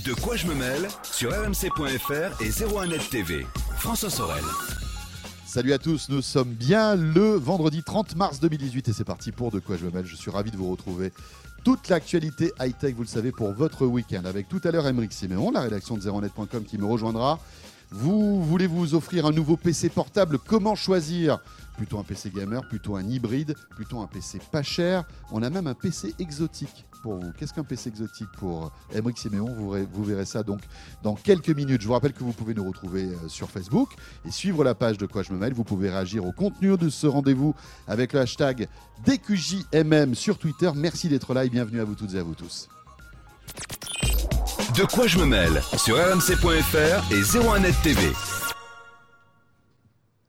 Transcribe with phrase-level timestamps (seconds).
[0.00, 3.46] De quoi je me mêle sur rmc.fr et 01net TV.
[3.78, 4.42] François Sorel.
[5.46, 9.52] Salut à tous, nous sommes bien le vendredi 30 mars 2018 et c'est parti pour
[9.52, 10.04] De quoi je me mêle.
[10.04, 11.12] Je suis ravi de vous retrouver.
[11.62, 14.24] Toute l'actualité high-tech, vous le savez, pour votre week-end.
[14.24, 17.38] Avec tout à l'heure Emeric Siméon, la rédaction de 01net.com qui me rejoindra.
[17.92, 20.38] Vous voulez vous offrir un nouveau PC portable?
[20.38, 21.38] Comment choisir?
[21.76, 25.04] Plutôt un PC gamer, plutôt un hybride, plutôt un PC pas cher.
[25.30, 27.32] On a même un PC exotique pour vous.
[27.32, 30.60] Qu'est-ce qu'un PC exotique pour Emeric Siméon vous vous verrez ça donc
[31.02, 31.82] dans quelques minutes.
[31.82, 33.90] Je vous rappelle que vous pouvez nous retrouver euh, sur Facebook
[34.26, 35.52] et suivre la page de Quoi je me mêle.
[35.52, 37.54] Vous pouvez réagir au contenu de ce rendez-vous
[37.86, 38.68] avec le hashtag
[39.04, 40.70] DQJMM sur Twitter.
[40.74, 42.68] Merci d'être là et bienvenue à vous toutes et à vous tous.
[44.76, 48.41] De quoi je me mêle sur rmc.fr et 01net TV.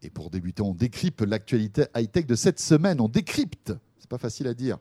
[0.03, 2.99] Et pour débuter, on décrypte l'actualité high-tech de cette semaine.
[2.99, 4.77] On décrypte, c'est pas facile à dire.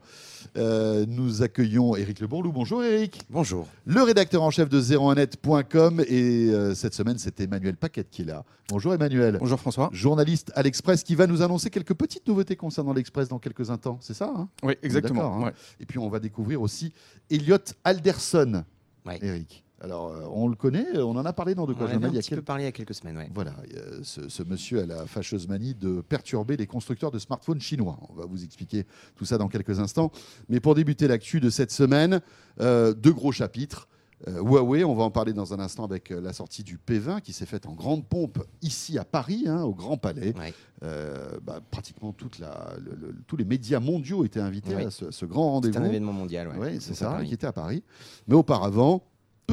[0.56, 2.50] Euh, nous accueillons Eric Le Bourlou.
[2.50, 3.22] Bonjour Eric.
[3.30, 3.68] Bonjour.
[3.86, 6.00] Le rédacteur en chef de 01net.com.
[6.08, 8.44] Et euh, cette semaine, c'est Emmanuel Paquette qui est là.
[8.68, 9.36] Bonjour Emmanuel.
[9.38, 9.90] Bonjour François.
[9.92, 13.98] Journaliste à l'Express qui va nous annoncer quelques petites nouveautés concernant l'Express dans quelques instants.
[14.00, 14.48] C'est ça hein?
[14.64, 15.36] Oui, exactement.
[15.36, 15.44] hein?
[15.44, 15.52] Ouais.
[15.78, 16.92] Et puis on va découvrir aussi
[17.30, 18.64] Elliot Alderson.
[19.06, 19.20] Ouais.
[19.22, 19.62] Eric.
[19.82, 22.14] Alors, euh, on le connaît, on en a parlé dans De quoi je me il
[22.14, 23.28] y a quelques parlé il y a quelques semaines, ouais.
[23.34, 27.60] Voilà, euh, ce, ce monsieur a la fâcheuse manie de perturber les constructeurs de smartphones
[27.60, 27.98] chinois.
[28.08, 30.12] On va vous expliquer tout ça dans quelques instants.
[30.48, 32.20] Mais pour débuter l'actu de cette semaine,
[32.60, 33.88] euh, deux gros chapitres.
[34.28, 37.20] Euh, Huawei, on va en parler dans un instant avec euh, la sortie du P20
[37.22, 40.32] qui s'est faite en grande pompe ici à Paris, hein, au Grand Palais.
[40.38, 40.54] Ouais.
[40.84, 45.10] Euh, bah, pratiquement toute la, le- le- tous les médias mondiaux étaient invités à ce,
[45.10, 45.84] ce grand C'est un rendez-vous.
[45.86, 46.46] événement mondial.
[46.56, 47.82] Ouais, Oui, c'est ça, qui était à Paris.
[48.28, 49.02] Mais auparavant,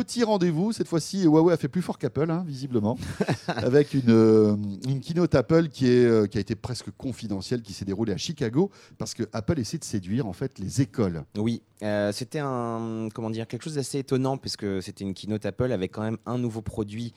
[0.03, 2.97] petit rendez-vous, cette fois-ci, Huawei a fait plus fort qu'Apple, hein, visiblement,
[3.47, 4.55] avec une, euh,
[4.87, 8.17] une keynote Apple qui, est, euh, qui a été presque confidentielle, qui s'est déroulée à
[8.17, 11.23] Chicago, parce que Apple essaie de séduire en fait les écoles.
[11.37, 15.71] Oui, euh, c'était un comment dire quelque chose d'assez étonnant puisque c'était une keynote Apple
[15.73, 17.13] avec quand même un nouveau produit.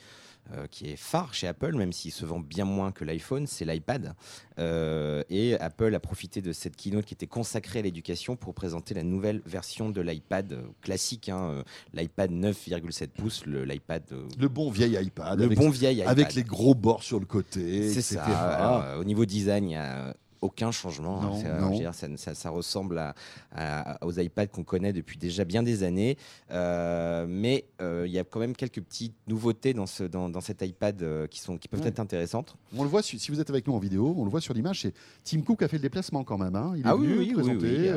[0.55, 3.65] Euh, qui est phare chez Apple, même s'il se vend bien moins que l'iPhone, c'est
[3.65, 4.15] l'iPad.
[4.59, 8.93] Euh, et Apple a profité de cette keynote qui était consacrée à l'éducation pour présenter
[8.95, 11.63] la nouvelle version de l'iPad euh, classique, hein,
[11.95, 14.03] l'iPad 9,7 pouces, le- l'iPad,
[14.39, 16.09] Le bon vieil iPad, le avec, bon vieil iPad.
[16.09, 18.25] avec les gros bords sur le côté, C'est ça.
[18.25, 21.23] Alors, au niveau design, il n'y a aucun changement.
[21.23, 21.31] hein.
[21.31, 21.71] Non, euh, non.
[21.71, 23.15] dire, ça, ça- ça ressemble à-
[23.55, 26.19] à- aux iPads qu'on connaît depuis déjà bien des années.
[26.51, 30.41] Euh, mais euh, il y a quand même quelques petites nouveautés dans, ce, dans, dans
[30.41, 31.89] cet iPad euh, qui, sont, qui peuvent Ouais.
[31.89, 32.57] être intéressantes.
[32.77, 34.53] On le voit, si si vous êtes avec nous en vidéo, on le voit sur
[34.55, 34.93] l'image, c'est
[35.25, 36.55] Tim Cook a fait le déplacement quand même.
[36.57, 36.73] hein.
[36.77, 37.89] Il est ah oui, venu oui, oui, présenter oui,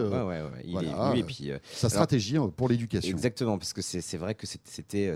[0.72, 1.16] voilà.
[1.16, 3.12] et puis sa stratégie euh, pour l'éducation.
[3.12, 5.16] Exactement, parce que c'est vrai que c'était-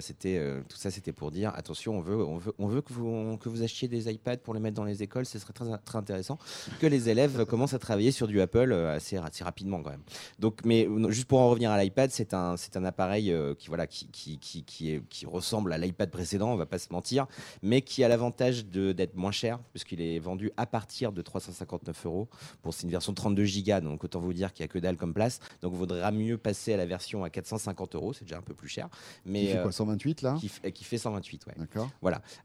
[0.67, 3.49] tout ça, c'était pour dire attention, on veut, on veut, on veut que, vous, que
[3.49, 5.25] vous achetiez des iPads pour les mettre dans les écoles.
[5.25, 6.37] Ce serait très, très intéressant
[6.79, 10.01] que les élèves commencent à travailler sur du Apple euh, assez, assez rapidement quand même.
[10.39, 13.53] Donc, mais euh, juste pour en revenir à l'iPad, c'est un, c'est un appareil euh,
[13.55, 16.79] qui, voilà, qui, qui, qui, qui, est- qui ressemble à l'iPad précédent, on va pas
[16.79, 17.27] se mentir,
[17.61, 22.05] mais qui a l'avantage de- d'être moins cher, puisqu'il est vendu à partir de 359
[22.05, 22.27] euros.
[22.61, 24.97] Pour c'est une version 32 Go, donc autant vous dire qu'il n'y a que dalle
[24.97, 25.39] comme place.
[25.61, 28.67] Donc, vaudra mieux passer à la version à 450 euros, c'est déjà un peu plus
[28.69, 28.89] cher.
[29.25, 30.35] Mais Il fait euh, quoi, 128 là?
[30.39, 31.53] qui, f- qui fait 128, ouais.
[31.57, 31.89] D'accord.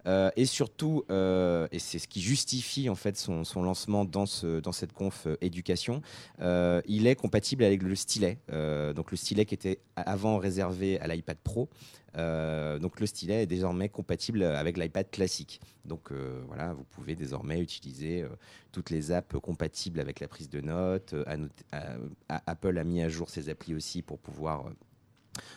[0.07, 4.27] Euh, et surtout, euh, et c'est ce qui justifie en fait son, son lancement dans,
[4.27, 6.03] ce, dans cette conf euh, éducation,
[6.41, 8.39] euh, il est compatible avec le stylet.
[8.51, 11.69] Euh, donc le stylet qui était avant réservé à l'iPad Pro.
[12.17, 15.61] Donc le stylet est désormais compatible avec l'iPad classique.
[15.85, 16.13] Donc
[16.47, 18.25] voilà, vous pouvez désormais utiliser
[18.71, 21.13] toutes les apps compatibles avec la prise de notes.
[22.29, 24.67] Apple a mis à jour ses applis aussi pour pouvoir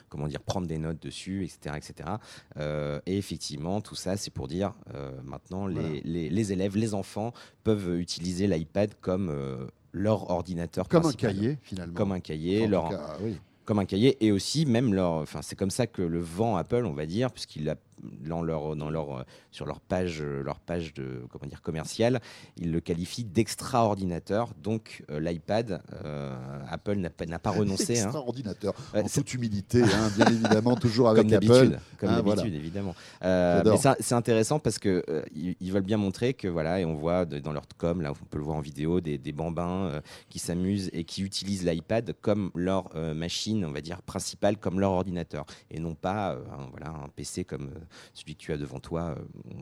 [0.09, 2.09] comment dire prendre des notes dessus, etc., etc.
[2.57, 5.99] Euh, et effectivement, tout ça, c'est pour dire euh, maintenant, les, Voilà.
[6.03, 7.33] les- les élèves, les enfants
[7.63, 11.93] peuvent utiliser l'iPad comme euh, leur ordinateur Comme un cahier finalement.
[11.95, 13.37] Comme un cahier, En tout leur, cas, oui.
[13.65, 16.85] comme un cahier et aussi même leur enfin c'est comme ça que le vend Apple
[16.85, 21.23] on va dire puisqu'il a dans leur dans leur sur leur page leur page de
[21.31, 22.19] comment dire commerciale
[22.55, 26.35] ils le qualifient d'extraordinateur donc euh, l'iPad euh,
[26.69, 28.03] Apple n'a pas renoncé hein.
[28.03, 28.73] Extraordinateur.
[28.93, 31.79] Ouais, en c'est- toute humilité, hein, bien évidemment, toujours avec comme Apple.
[31.97, 32.55] comme Ah, d'habitude voilà.
[32.55, 32.95] évidemment.
[33.21, 35.03] Mais ça- c'est intéressant parce que
[35.35, 38.11] ils, ils veulent bien montrer que voilà et on voit de- dans leur com là
[38.11, 41.65] on peut le voir en vidéo des, des bambins euh, qui s'amusent et qui utilisent
[41.65, 46.33] l'iPad comme leur euh, machine on va dire principale comme leur ordinateur et non pas
[46.33, 47.69] euh, un, voilà un PC comme
[48.13, 49.15] celui que tu as devant toi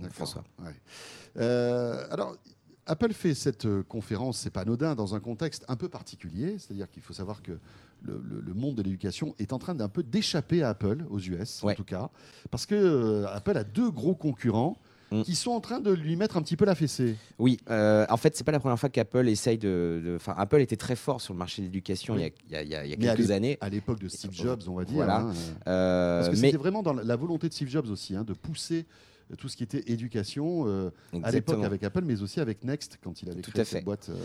[0.03, 0.09] euh.
[0.09, 0.43] François.
[0.59, 0.73] Ouais.
[1.37, 2.35] Euh, alors,
[2.87, 6.89] Apple fait cette euh, conférence, c'est pas anodin, dans un contexte un peu particulier, c'est-à-dire
[6.89, 7.53] qu'il faut savoir que
[8.03, 11.19] le, le- le monde de l'éducation est en train d'un peu d'échapper à Apple, aux
[11.19, 12.09] US en tout cas,
[12.51, 14.77] parce que euh, Apple a deux gros concurrents.
[15.19, 15.23] Mm.
[15.23, 17.15] qui sont en train de lui mettre un petit peu la fessée.
[17.39, 20.13] Oui, euh, en fait, c'est pas la première fois qu'Apple essaye de.
[20.15, 22.31] Enfin, Apple était très fort sur le marché de l'éducation Oui.
[22.47, 23.57] il y a, il y a- il y a Mais à quelques années.
[23.61, 24.95] À l'époque de Steve Jobs, on va dire.
[24.95, 25.17] Voilà.
[25.21, 25.33] hein,
[25.67, 28.33] euh, parce que mais c'était vraiment dans la- volonté de Steve Jobs aussi, hein, de
[28.33, 28.85] pousser
[29.37, 30.91] tout ce qui était éducation euh,
[31.23, 33.77] à l'époque avec Apple, mais aussi avec Next quand il avait Tout créé à fait.
[33.77, 34.09] cette boîte.
[34.09, 34.15] euh,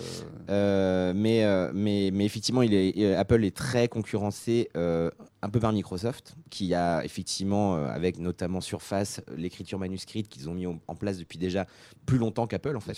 [0.51, 6.35] Euh, mais, mais, mais effectivement, il est, Apple est très concurrencé un peu par Microsoft,
[6.51, 11.67] qui a effectivement, avec notamment Surface, l'écriture manuscrite qu'ils ont mis en place depuis déjà
[12.07, 12.97] plus longtemps qu'Apple, en fait.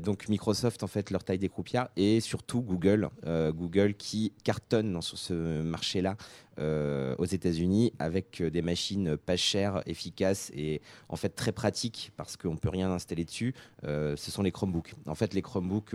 [0.00, 5.00] donc Microsoft, en fait, leur taille des croupières, et surtout Google, Google qui cartonne dans
[5.00, 6.16] ce, ce marché-là
[6.58, 12.12] euh, aux États-Unis avec euh, des machines pas chères, efficaces et en fait très pratiques
[12.16, 13.54] parce qu'on peut rien installer dessus.
[13.84, 14.94] Euh, ce sont les Chromebooks.
[15.06, 15.94] En fait, les Chromebooks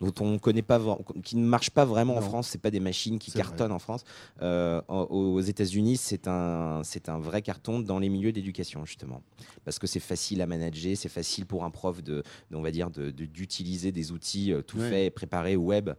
[0.00, 0.80] dont on connaît pas,
[1.24, 2.20] qui ne marchent pas vraiment en.
[2.20, 3.40] France, c'est pas des machines qui vrai.
[3.40, 4.02] cartonnent en France.
[4.42, 9.22] Euh, aux États-Unis, c'est un, c'est un vrai carton dans les milieux d'éducation justement
[9.64, 12.70] parce que c'est facile à manager, c'est facile pour un prof de, de- on va
[12.70, 14.90] dire, de- de- d'utiliser des outils tout Ouais.
[14.90, 15.90] faits, préparés web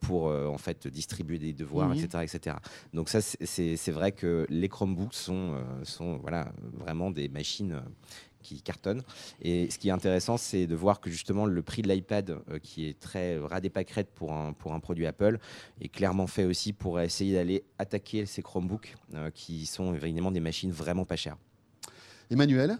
[0.00, 1.98] pour en fait distribuer des devoirs, Mhm.
[2.04, 2.56] etc., etc.
[2.94, 7.80] Donc ça, c'est- vrai que les Chromebooks sont, euh, voilà, vraiment des machines euh,
[8.42, 9.02] qui cartonnent.
[9.42, 12.58] Et ce qui est intéressant, c'est de voir que justement le prix de l'iPad, euh,
[12.58, 15.38] qui est très ras des pâquerettes pour un, pour un produit Apple,
[15.80, 18.96] est clairement fait aussi pour essayer d'aller attaquer ces Chromebooks,
[19.34, 21.36] qui sont évidemment des machines vraiment pas chères.
[22.30, 22.78] Emmanuel,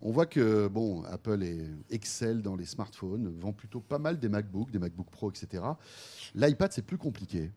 [0.00, 4.28] on voit que bon, Apple est, excelle dans les smartphones, vend plutôt pas mal des
[4.28, 5.62] MacBooks, des MacBook Pro, etc.
[6.34, 7.50] L'iPad, c'est plus compliqué.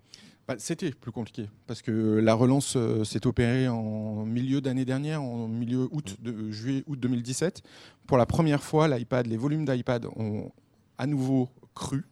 [0.47, 5.21] Bah, C'était plus compliqué parce que la relance euh, s'est opérée en milieu d'année dernière,
[5.21, 7.61] en milieu août, de, juillet, août 2017.
[8.05, 10.51] Pour la première fois, les volumes d'iPad ont
[10.97, 12.05] à nouveau cru.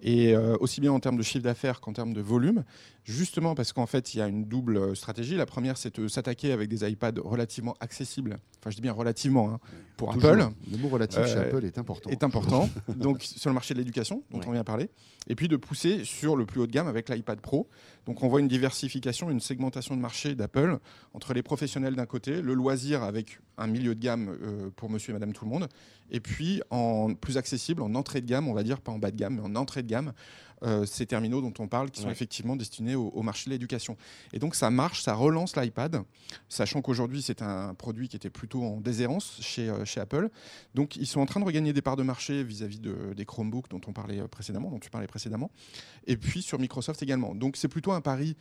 [0.00, 2.62] Et euh, aussi bien en termes de chiffre d'affaires qu'en termes de volume,
[3.04, 5.34] justement parce qu'en fait, il y a une double euh, stratégie.
[5.36, 8.36] La première, c'est de s'attaquer avec des iPads relativement accessibles.
[8.60, 9.58] Enfin, je dis bien relativement hein,
[9.96, 10.30] pour Toujours.
[10.30, 12.10] Apple Le mot relatif chez Euh, Apple est important.
[12.10, 14.44] est important, donc sur le marché de l'éducation, dont Ouais.
[14.48, 14.88] on vient de parler,
[15.26, 17.68] et puis de pousser sur le plus haut de gamme avec l'iPad Pro.
[18.06, 20.78] Donc on voit une diversification, une segmentation de marché d'Apple
[21.12, 25.10] entre les professionnels d'un côté, le loisir avec un milieu de gamme euh, pour monsieur
[25.10, 25.68] et madame tout le monde,
[26.10, 29.10] et puis en plus accessible, en entrée de gamme, on va dire, pas en bas
[29.10, 30.12] de gamme, mais en entrée de gamme,
[30.62, 33.96] euh, ces terminaux dont on parle qui sont effectivement destinés au, au marché de l'éducation.
[34.32, 36.02] Et donc ça marche, ça relance l'iPad,
[36.48, 40.30] sachant qu'aujourd'hui c'est un produit qui était plutôt en déshérence chez, euh, chez Apple.
[40.74, 43.68] Donc ils sont en train de regagner des parts de marché vis-à-vis de- des Chromebooks
[43.70, 45.50] dont on parlait euh, précédemment, dont tu parlais précédemment,
[46.06, 47.34] et puis sur Microsoft également.
[47.34, 48.36] Donc c'est plutôt un pari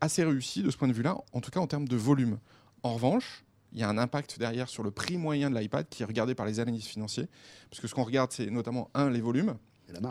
[0.00, 2.38] assez réussi de ce point de vue-là, en tout cas en termes de volume.
[2.82, 6.02] En revanche, il y a un impact derrière sur le prix moyen de l'iPad qui
[6.02, 7.28] est regardé par les analystes financiers,
[7.70, 9.56] parce que ce qu'on regarde c'est notamment un les volumes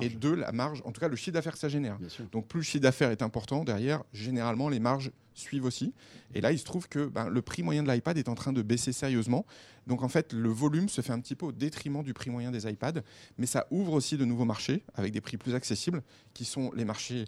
[0.01, 1.97] Et deux la marge, en tout cas le chiffre d'affaires que ça génère.
[2.31, 5.93] Donc plus le chiffre d'affaires est important, derrière, généralement, les marges suivent aussi.
[6.35, 8.53] Et là, il se trouve que ben, le prix moyen de l'iPad est en train
[8.53, 9.45] de baisser sérieusement.
[9.87, 12.51] Donc en fait, le volume se fait un petit peu au détriment du prix moyen
[12.51, 13.01] des iPads,
[13.37, 16.03] mais ça ouvre aussi de nouveaux marchés avec des prix plus accessibles,
[16.33, 17.25] qui sont les marchés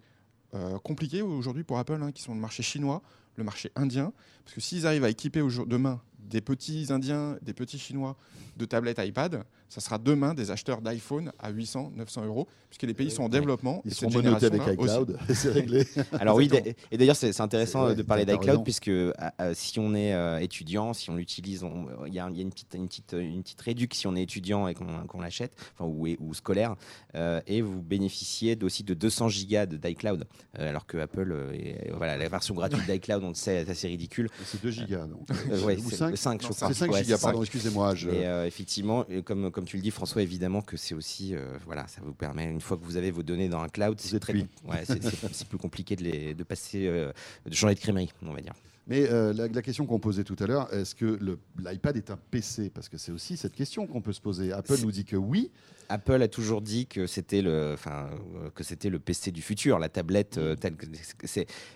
[0.54, 3.02] euh, compliqués aujourd'hui pour Apple, hein, qui sont le marché chinois,
[3.38, 4.14] le marché indien.
[4.44, 6.02] Parce que s'ils arrivent à équiper demain
[6.32, 8.18] des petits Indiens, des petits Chinois
[8.58, 12.94] de tablettes iPad, ça sera demain des acheteurs d'iPhone à 800, 900 euros, puisque les
[12.94, 13.82] pays sont en développement.
[13.86, 15.86] Ils et cette monotés avec iCloud, c'est réglé.
[16.20, 16.50] Alors oui,
[16.92, 20.14] et d'ailleurs c'est c'est intéressant C'est de parler d'iCloud puisque euh, euh, si on est
[20.14, 21.66] euh, étudiant, si on l'utilise,
[22.08, 24.16] il y a, il y a une, petite, une, petite, une petite réduction si on
[24.16, 26.76] est étudiant et qu'on l'achète, enfin, ou, ou scolaire,
[27.16, 30.26] euh, et vous bénéficiez aussi de 200 gigas d'iCloud,
[30.60, 31.54] euh, alors que Apple, euh,
[31.96, 34.30] voilà, la version gratuite d'iCloud, on le sait, est assez ridicule.
[34.46, 35.06] C'est 2 gigas.
[35.06, 35.28] Donc.
[35.52, 36.68] Euh, ouais, Ou c'est 5 le 5, je Non, crois.
[36.70, 37.96] C'est 5 Ouais, gigas, pardon, excusez-moi.
[37.96, 38.10] Je...
[38.10, 41.58] Et euh, effectivement, et comme, comme tu le dis, François, évidemment que c'est aussi, euh,
[41.66, 44.20] voilà, ça vous permet, une fois que vous avez vos données dans un cloud, c'est
[44.20, 47.12] très, ouais, c'est- plus compliqué de, les, de passer, euh,
[47.46, 48.54] de changer de crèmerie, on va dire.
[48.88, 51.20] Mais euh, la, la question qu'on posait tout à l'heure, est-ce que
[51.60, 54.52] l'iPad est un PC Parce que c'est aussi cette question qu'on peut se poser.
[54.52, 55.52] Apple nous dit que oui.
[55.90, 59.78] Apple a toujours dit que c'était le, enfin, euh, que c'était le PC du futur,
[59.78, 60.56] la tablette euh.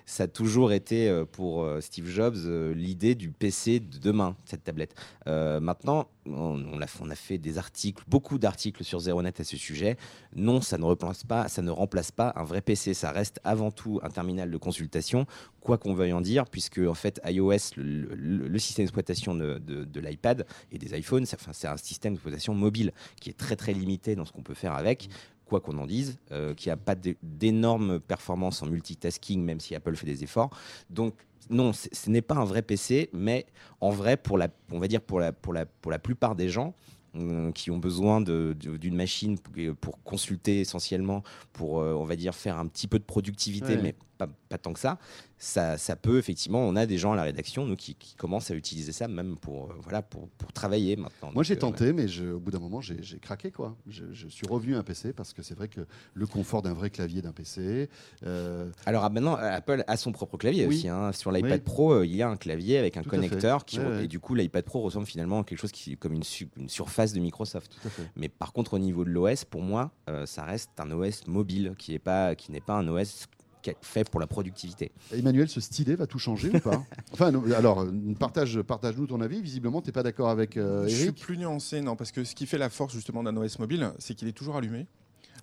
[0.06, 2.38] Ça a toujours été pour Steve Jobs
[2.74, 4.96] l'idée du PC de demain, cette tablette.
[5.28, 9.44] Euh, maintenant, on, on a, on a fait des articles, beaucoup d'articles sur ZeroNet à
[9.44, 9.98] ce sujet.
[10.36, 12.94] Non, ça ne remplace pas, ça ne remplace pas un vrai PC.
[12.94, 15.26] Ça reste avant tout un terminal de consultation,
[15.66, 19.58] quoi qu'on veuille en dire, puisque en fait iOS, le, le- le système d'exploitation de,
[19.58, 23.74] de- de l'iPad et des iPhones, c'est un système d'exploitation mobile qui est très très
[23.74, 25.10] limité dans ce qu'on peut faire avec.
[25.46, 29.76] Quoi qu'on en dise, euh, qui a pas d'é- d'énormes performances en multitasking, même si
[29.76, 30.50] Apple fait des efforts.
[30.90, 31.14] Donc
[31.50, 33.46] non, ce n'est pas un vrai PC, mais
[33.82, 36.50] en vrai, pour la, on va dire pour la, pour la, pour la plupart des
[36.50, 36.74] gens
[37.16, 41.22] euh, qui ont besoin d'une machine pour, pour consulter essentiellement,
[41.54, 43.82] pour, euh, on va dire, faire un petit peu de productivité, Ouais.
[43.84, 44.98] mais pas, pas tant que ça,
[45.38, 48.52] ça, ça peut effectivement, on a des gens à la rédaction nous qui, qui commencent
[48.52, 51.32] à utiliser ça même pour, euh, voilà, pour, pour travailler maintenant.
[51.34, 53.76] Moi j'ai euh, tenté, mais je- au bout d'un moment j'ai craqué quoi.
[53.88, 55.82] Je, je suis revenu à un PC parce que c'est vrai que
[56.14, 57.90] le confort d'un vrai clavier d'un PC.
[58.26, 60.76] euh, Alors ah, maintenant, Apple a son propre clavier Oui.
[60.78, 60.88] aussi.
[60.90, 61.12] hein.
[61.12, 61.60] Sur l'iPad Oui.
[61.60, 64.06] Pro, il y a un clavier avec un Tout connecteur qui Ouais, re- ouais.
[64.06, 66.70] et du coup l'iPad Pro ressemble finalement à quelque chose qui comme une, su- une
[66.70, 67.76] surface de Microsoft.
[68.16, 69.92] Mais par contre, au niveau de l'OS, pour moi,
[70.26, 73.35] ça reste un OS mobile qui n'est pas qui n'est pas un OS est
[73.82, 74.92] fait pour la productivité.
[75.12, 76.84] Emmanuel, ce stylet va tout changer ou pas?
[77.14, 79.42] Enfin, non, alors euh, partage, partage-nous ton avis.
[79.42, 82.46] Visiblement, t'es pas d'accord avec euh, Je suis plus nuancé, non, parce que ce qui
[82.46, 84.88] fait la force justement d'un OS mobile, c'est qu'il est toujours allumé.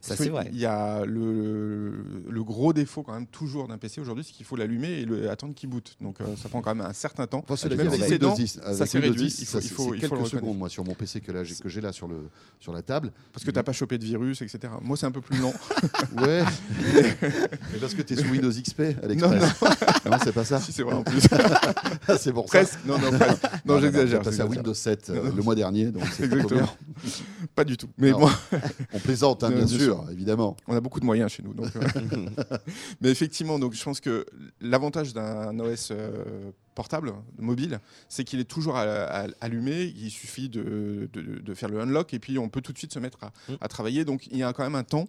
[0.05, 0.49] Ça c'est vrai.
[0.53, 1.93] Il y a le,
[2.29, 5.31] le gros défaut quand même toujours d'un PC aujourd'hui, c'est qu'il faut l'allumer et le,
[5.31, 5.97] attendre qu'il boot.
[6.01, 7.45] Donc euh, ça prend quand même un certain temps.
[7.49, 9.75] Enfin, Même si c'est dans- 10, avec s'est réduit, 10, il faut- ça, il c'est-
[9.75, 11.81] faut- c'est il faut quelques secondes moi sur mon PC que là j'ai- que j'ai
[11.81, 12.17] là sur le
[12.59, 13.13] sur la table.
[13.33, 14.73] Parce que t'as pas chopé de virus, etc.
[14.83, 15.55] Moi c'est un peu plus lent.
[16.21, 16.43] Ouais.
[16.83, 19.55] Mais parce que tu es sous Windows XP à l'Express.
[20.11, 20.61] Non, c'est pas ça.
[20.61, 21.23] si c'est vrai en plus.
[22.09, 22.59] Ah, c'est pour ça.
[22.59, 22.79] Presque.
[22.85, 23.43] Non, non, presque.
[23.65, 24.23] Non, j'exagère.
[24.23, 24.49] J'ai passé à j'exagère.
[24.51, 25.37] Windows 7 euh, Non, non.
[25.37, 26.69] le mois dernier, donc c'est Exactement.
[27.55, 27.89] Pas du tout.
[27.99, 28.21] Mais Non.
[28.21, 28.31] bon,
[28.93, 30.57] On plaisante, hein, Non, bien bien sûr, évidemment.
[30.67, 31.55] on a beaucoup de moyens chez nous.
[31.55, 32.27] donc, euh.
[33.01, 34.27] Mais effectivement, donc, je pense que
[34.61, 39.93] l'avantage d'un OS euh, portable, mobile, c'est qu'il est toujours à- à- allumé.
[39.97, 42.93] Il suffit de, de- de faire le unlock et puis on peut tout de suite
[42.93, 43.55] se mettre à, Mm.
[43.61, 44.05] à travailler.
[44.05, 45.07] Donc il y a quand même un temps.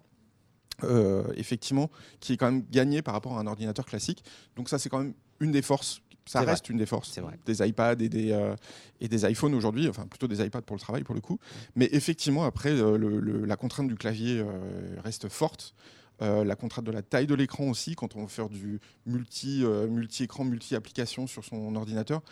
[0.82, 1.90] Euh, effectivement,
[2.20, 4.24] qui est quand même gagné par rapport à un ordinateur classique.
[4.56, 6.00] Donc ça, c'est quand même une des forces.
[6.26, 7.10] Ça reste une des forces
[7.44, 8.56] des iPads et des, euh,
[9.00, 11.38] et des iPhones aujourd'hui, enfin plutôt des iPads pour le travail pour le coup.
[11.76, 14.42] Mais effectivement, après, euh, le- le- la contrainte du clavier
[15.02, 15.74] reste forte.
[16.22, 19.64] Euh, la contrainte de la taille de l'écran aussi, quand on veut faire du multi,
[19.64, 22.22] euh, multi-écran, multi-application sur son ordinateur,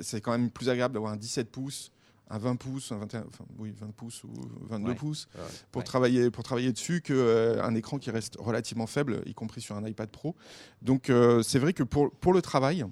[0.00, 1.90] c'est quand même plus agréable d'avoir un 17 pouces,
[2.28, 4.30] un 20 pouces, un 21, enfin, oui, 20 pouces ou
[4.68, 4.94] 22 Ouais.
[4.96, 5.28] pouces
[5.70, 5.84] pour, Ouais.
[5.84, 10.08] travailler, pour travailler dessus qu'un écran qui reste relativement faible, y compris sur un iPad
[10.10, 10.34] Pro.
[10.82, 12.84] Donc euh, c'est vrai que pour, pour le travail,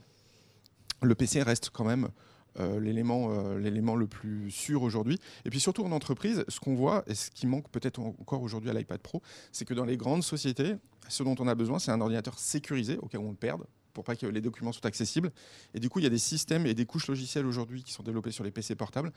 [1.02, 2.08] le PC reste quand même
[2.60, 5.18] euh, l'élément euh, l'élément le plus sûr aujourd'hui.
[5.44, 8.42] Et puis surtout en entreprise, ce qu'on voit, et ce qui manque peut-être en- encore
[8.42, 10.76] aujourd'hui à l'iPad Pro, c'est que dans les grandes sociétés,
[11.08, 13.64] ce dont on a besoin, c'est un ordinateur sécurisé, au cas où on le perde,
[13.94, 15.30] pour pas que les documents soient accessibles.
[15.72, 18.02] Et du coup, il y a des systèmes et des couches logicielles aujourd'hui qui sont
[18.02, 19.12] développés sur les PC portables,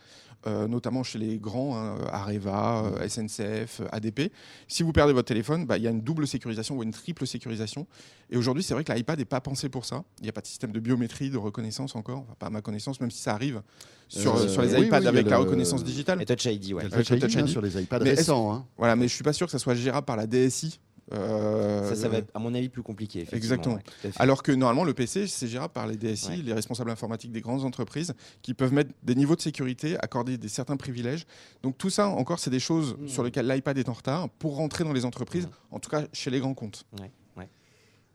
[0.45, 4.31] euh, notamment chez les grands, hein, Areva, euh, SNCF, euh, ADP.
[4.67, 7.25] Si vous perdez votre téléphone, bah, il y a une double sécurisation ou une triple
[7.27, 7.87] sécurisation.
[8.29, 10.03] Et aujourd'hui, c'est vrai que l'iPad n'est pas pensé pour ça.
[10.19, 12.61] Il n'y a pas de système de biométrie, de reconnaissance encore, enfin, pas à ma
[12.61, 13.61] connaissance, même si ça arrive
[14.07, 16.21] sur, Euh, sur les oui, iPads oui, avec la reconnaissance digitale.
[16.21, 16.83] Et Touch ID, ouais.
[16.87, 17.47] Touch le Touch ID, hein, ID.
[17.47, 18.53] sur les iPads Mais récents.
[18.53, 18.65] hein.
[18.77, 20.79] Voilà, mais je suis pas sûr que ça soit gérable par la DSI.
[21.13, 23.25] Euh, Ça, ça va être, à mon avis, plus compliqué.
[23.31, 23.75] Exactement.
[23.75, 24.11] ouais.
[24.17, 26.37] Alors que normalement, le PC, c'est gérable par les DSI, Ouais.
[26.37, 30.47] les responsables informatiques des grandes entreprises, qui peuvent mettre des niveaux de sécurité, accorder des
[30.49, 31.25] certains privilèges.
[31.63, 33.07] Donc tout ça, encore, c'est des choses Mmh.
[33.07, 35.75] sur lesquelles l'iPad est en retard pour rentrer dans les entreprises, Mmh.
[35.75, 36.85] en tout cas chez les grands comptes.
[36.99, 37.49] Ouais, ouais.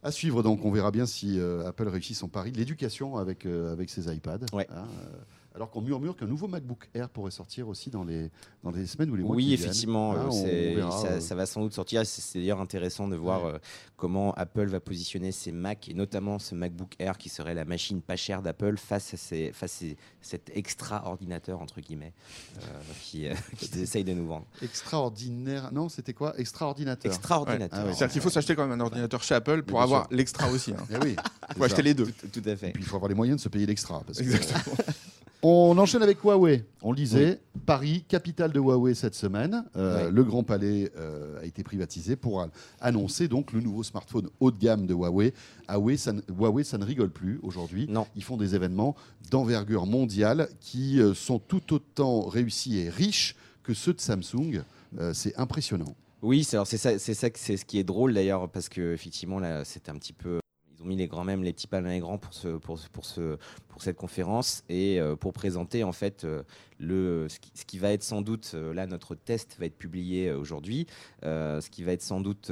[0.02, 3.46] À suivre, donc, on verra bien si euh, Apple réussit son pari de l'éducation avec,
[3.46, 4.46] euh, avec ses iPads.
[4.52, 4.66] Ouais.
[4.70, 5.16] Hein, euh,
[5.54, 8.30] alors qu'on murmure qu'un nouveau MacBook Air pourrait sortir aussi dans les,
[8.64, 9.60] dans les semaines ou les mois Oui, qui viennent.
[9.68, 12.06] effectivement, Hein, euh, on- c'est- on verra, ça, euh, ça va sans doute sortir.
[12.06, 13.58] C'est d'ailleurs intéressant de voir euh,
[13.96, 18.00] comment Apple va positionner ses Mac et notamment ce MacBook Air qui serait la machine
[18.02, 19.86] pas chère d'Apple face à ces- face à
[20.20, 22.12] cet extra ordinateur entre guillemets
[22.58, 22.62] euh,
[23.02, 24.46] qui, euh, qu'ils essayent de nous vendre.
[24.62, 25.70] Extraordinaire.
[25.72, 26.38] Non, c'était quoi?
[26.38, 27.12] Extraordinateur.
[27.12, 27.78] Extra ordinateur.
[27.80, 27.92] Ah ouais.
[27.94, 30.72] C'est-à-dire qu'il faut s'acheter quand même un ordinateur chez Apple pour avoir l'extra aussi.
[30.72, 30.84] hein.
[30.90, 31.16] Eh oui.
[31.50, 32.06] Il faut acheter les deux.
[32.06, 32.68] Tout, tout à fait.
[32.70, 34.02] Et puis il faut avoir les moyens de se payer l'extra.
[34.06, 34.76] que- Exactement.
[35.44, 36.64] On enchaîne avec Huawei.
[36.82, 39.64] On le disait, Paris, capitale de Huawei cette semaine.
[39.76, 40.08] Euh.
[40.08, 42.46] Le Grand Palais euh, a été privatisé pour
[42.80, 45.34] annoncer donc le nouveau smartphone haut de gamme de Huawei.
[45.68, 47.86] Huawei, ça, ne- Huawei, ça ne rigole plus aujourd'hui.
[47.88, 48.06] Non.
[48.14, 48.94] Ils font des événements
[49.32, 53.34] d'envergure mondiale qui euh, sont tout autant réussis et riches
[53.64, 54.62] que ceux de Samsung.
[55.00, 55.96] Euh, c'est impressionnant.
[56.22, 58.68] Oui, c'est alors c'est ça, c'est ça que c'est ce qui est drôle d'ailleurs parce
[58.68, 60.38] que effectivement là c'était un petit peu
[60.84, 63.38] mis les grands même les petits pas dans les grands pour ce pour pour ce
[63.68, 66.42] pour cette conférence et euh, pour présenter en fait euh,
[66.82, 69.78] le ce qui, ce qui va être sans doute euh, là notre test va être
[69.78, 70.86] publié euh, aujourd'hui
[71.24, 72.50] euh, ce qui va être sans doute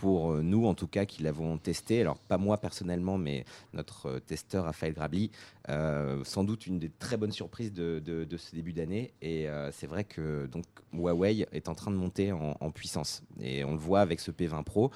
[0.00, 4.64] pour nous en tout cas qui l'avons testé alors pas moi personnellement mais notre testeur
[4.64, 5.30] Raphaël Grabli
[5.70, 9.12] euh, sans doute une des très bonnes surprises de, de- de ce début d'année.
[9.20, 13.22] Et euh, c'est vrai que donc, Huawei est en train de monter en, en puissance.
[13.42, 14.90] Et on le voit avec ce P20 Pro.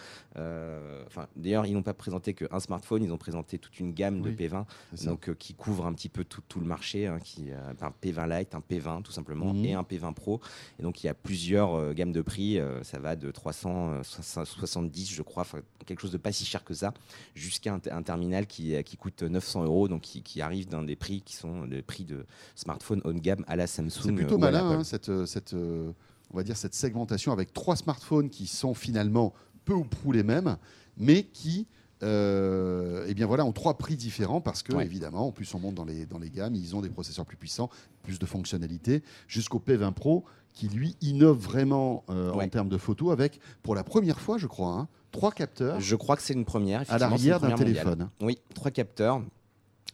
[1.07, 4.35] Enfin, D'ailleurs, ils n'ont pas présenté qu'un smartphone, ils ont présenté toute une gamme Oui,
[4.35, 5.11] de P20 c'est ça.
[5.11, 7.07] donc, qui couvre un petit peu tout, tout le marché.
[7.07, 9.65] hein, qui, un P20 Lite, un P20 tout simplement, Mhm.
[9.65, 10.41] et un P20 Pro.
[10.79, 12.59] Et donc, il y a plusieurs euh, gammes de prix.
[12.59, 15.47] euh, ça va de 370, je crois,
[15.87, 16.93] quelque chose de pas si cher que ça,
[17.35, 20.83] jusqu'à un, un terminal qui, euh, qui coûte 900 euros, donc qui, qui arrive dans
[20.83, 22.25] des prix qui sont les prix de
[22.55, 23.91] smartphones haut de gamme à la Samsung.
[24.05, 25.93] C'est plutôt malin, hein, cette, euh, cette, euh,
[26.33, 29.33] on va dire cette segmentation avec trois smartphones qui sont finalement
[29.65, 30.57] peu ou prou les mêmes,
[30.97, 31.67] mais qui
[32.03, 34.85] euh, eh bien voilà, ont trois prix différents parce que, Ouais.
[34.85, 37.37] évidemment, en plus on monte dans les, dans les gammes, ils ont des processeurs plus
[37.37, 37.71] puissants,
[38.03, 43.11] plus de fonctionnalités, jusqu'au P20 Pro qui lui innove vraiment euh, en termes de photos
[43.13, 46.45] avec, pour la première fois, je crois, hein, trois capteurs Je crois que c'est une
[46.45, 46.83] première.
[46.91, 48.11] à l'arrière d'un téléphone.
[48.21, 49.23] Oui, trois capteurs.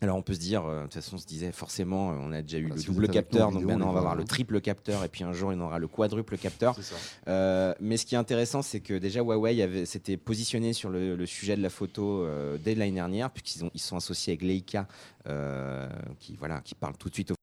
[0.00, 2.32] Alors on peut se dire, euh, de toute façon on se disait forcément, euh, on
[2.32, 4.22] a déjà eu Voilà, le si double capteur, donc vidéo, maintenant on va avoir le
[4.22, 6.78] triple capteur, et puis un jour il aura le quadruple capteur.
[7.26, 11.26] Euh, mais ce qui est intéressant, c'est que déjà Huawei s'était positionné sur le, le
[11.26, 14.86] sujet de la photo euh, dès l'année dernière, puisqu'ils ils sont associés avec Leica,
[15.26, 15.88] euh,
[16.20, 17.38] qui, voilà, qui parle tout de suite aux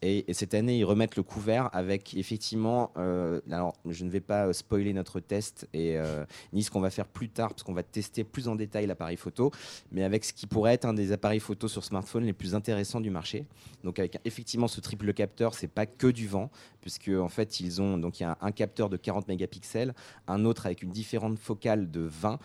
[0.00, 4.46] et cette année, ils remettent le couvert avec effectivement, euh, alors je ne vais pas
[4.46, 7.72] euh, spoiler notre test et euh, ni ce qu'on va faire plus tard, parce qu'on
[7.72, 9.50] va tester plus en détail l'appareil photo,
[9.90, 13.00] mais avec ce qui pourrait être un des appareils photo sur smartphone les plus intéressants
[13.00, 13.46] du marché.
[13.82, 17.82] Donc avec effectivement ce triple capteur, c'est pas que du vent, puisque en fait ils
[17.82, 19.94] ont donc il y a un capteur de 40 mégapixels,
[20.28, 22.38] un autre avec une différente focale de 20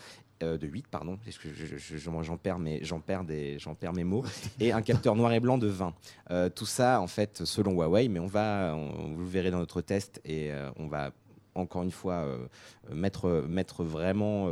[0.44, 3.58] euh, de 8 pardon parce que je- je- je- j'en perds mes j'en perds des
[3.60, 4.24] j'en perds mes mots.
[4.60, 5.94] Et un capteur noir et blanc de 20
[6.32, 9.60] Euh, tout ça en fait selon Huawei mais on va on- vous le verrez dans
[9.60, 11.12] notre test et euh, on va
[11.56, 12.26] encore une fois
[12.92, 14.50] mettre mettre vraiment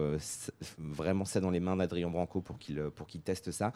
[0.77, 3.73] vraiment ça dans les mains d'Adrien Branco pour qu'il pour qu'il teste ça.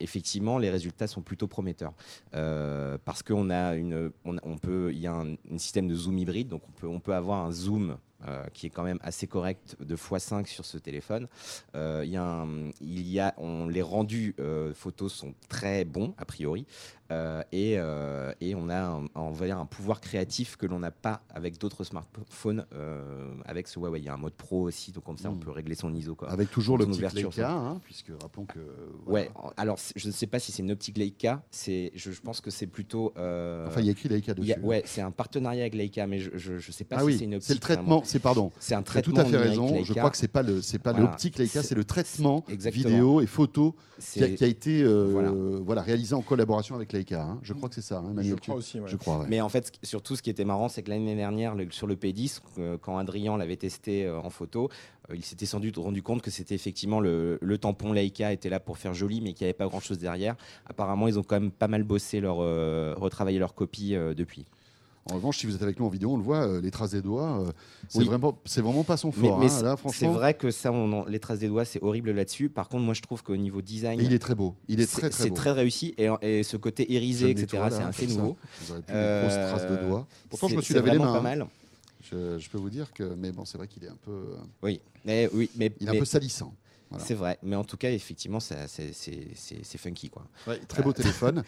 [0.00, 1.92] Effectivement les résultats sont plutôt prometteurs.
[2.32, 6.48] Parce qu'on a une, on peut, il y a un, un système de zoom hybride,
[6.48, 9.76] donc on peut, on peut avoir un zoom euh, qui est quand même assez correct
[9.80, 11.28] de x5 sur ce téléphone.
[11.74, 16.66] Euh, il y a, on, les rendus euh, photos sont très bons a priori,
[17.10, 20.90] et, euh, et on a un, on va dire un pouvoir créatif que l'on n'a
[20.90, 24.00] pas avec d'autres smartphones euh, avec ce Huawei.
[24.00, 25.40] Il y a un mode pro aussi, donc comme ça on Mm.
[25.40, 26.14] peut régler son ISO.
[26.14, 26.30] Quoi.
[26.30, 28.58] Avec toujours le petit Leica, hein, puisque rappelons que.
[29.06, 29.52] Ouais, voilà.
[29.56, 32.40] alors c'est- je ne sais pas si c'est une optique Leica, c'est, je, je pense
[32.40, 33.12] que c'est plutôt.
[33.18, 34.52] euh, Enfin, il y a écrit Leica dessus.
[34.52, 37.18] a- ouais, c'est un partenariat avec Leica, mais je ne sais pas ah si oui,
[37.18, 37.48] c'est une optique.
[37.48, 38.50] c'est le traitement, c'est pardon.
[38.58, 39.20] C'est un as tout traitement.
[39.20, 39.84] à fait raison.
[39.84, 41.08] Je crois que c'est pas le, c'est pas Voilà.
[41.10, 45.08] l'optique Leica, C'est- le traitement vidéo et photo qui a, C'est- qui a été euh,
[45.10, 45.30] Voilà.
[45.64, 45.82] voilà.
[45.82, 47.03] réalisé en collaboration avec Leica.
[47.12, 47.38] Hein.
[47.42, 48.80] Je crois que c'est ça, hein, Je crois tu- aussi.
[48.80, 48.88] ouais.
[48.88, 49.18] Je crois.
[49.20, 49.26] ouais.
[49.28, 51.96] Mais en fait, surtout, ce qui était marrant, c'est que l'année dernière, le- sur le
[51.96, 54.68] P10, euh, quand Adrien l'avait testé euh, en photo,
[55.10, 58.48] euh, il s'était sans doute rendu compte que c'était effectivement le, le tampon Leica était
[58.48, 60.36] là pour faire joli, mais qu'il n'y avait pas grand-chose derrière.
[60.66, 64.46] Apparemment, ils ont quand même pas mal bossé leur, euh, retravaillé leur copie euh, depuis.
[65.10, 66.92] En revanche, si vous êtes avec nous en vidéo, on le voit, euh, les traces
[66.92, 67.52] des doigts, euh,
[67.88, 68.04] c'est Oui.
[68.06, 69.38] vraiment, c'est vraiment pas son Mais, fort.
[69.38, 69.76] mais hein.
[69.92, 72.48] c'est- vrai que ça, on en- les traces des doigts, c'est horrible là-dessus.
[72.48, 74.54] Par contre, moi, je trouve qu'au niveau design, et il est très beau.
[74.66, 75.34] Il est c'est- très très c'est beau.
[75.34, 75.94] très réussi.
[75.98, 78.20] Et, et ce côté irisé, etc., c'est assez comme ça.
[78.22, 78.36] nouveau.
[78.62, 80.06] Vous aurez plus les grosses traces de Euh, doigts.
[80.30, 81.12] Pourtant, je me suis lavé les mains.
[81.12, 81.22] pas hein.
[81.22, 81.46] mal.
[82.10, 84.36] Je, je peux vous dire que, mais bon, c'est vrai qu'il est un peu, euh,
[84.62, 86.54] Oui, mais, oui, mais, il est un mais peu salissant.
[86.90, 87.04] Voilà.
[87.04, 87.38] c'est vrai.
[87.42, 88.66] Mais en tout cas, effectivement, c'est
[89.78, 90.08] funky.
[90.10, 90.22] Quoi.
[90.68, 91.42] Très beau téléphone.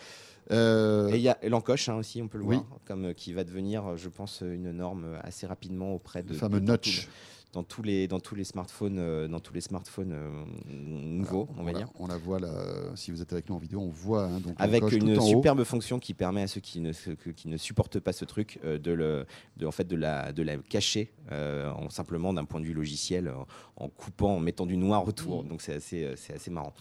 [0.53, 2.57] Euh, Et il y a l'encoche hein, aussi, on peut le oui.
[2.57, 6.31] voir, comme, euh, qui va devenir, euh, je pense, une norme assez rapidement auprès de.
[6.31, 7.09] le fameux de- notch.
[7.53, 11.63] Dans tous les, dans tous les smartphones, dans tous les smartphones euh, nouveaux, on va
[11.63, 11.89] Voilà, dire.
[11.99, 12.51] On la voit là.
[12.97, 15.21] Si vous êtes avec nous en vidéo, on voit hein, donc Avec une haut.
[15.23, 18.79] superbe fonction qui permet à ceux qui ne, qui ne supportent pas ce truc euh,
[18.79, 19.25] de, le,
[19.57, 22.75] de, en fait, de, la, de la cacher euh, en, simplement d'un point de vue
[22.75, 23.47] logiciel en,
[23.85, 25.43] en coupant, en mettant du noir autour.
[25.45, 25.49] Mmh.
[25.49, 26.75] Donc c'est assez, c'est assez marrant.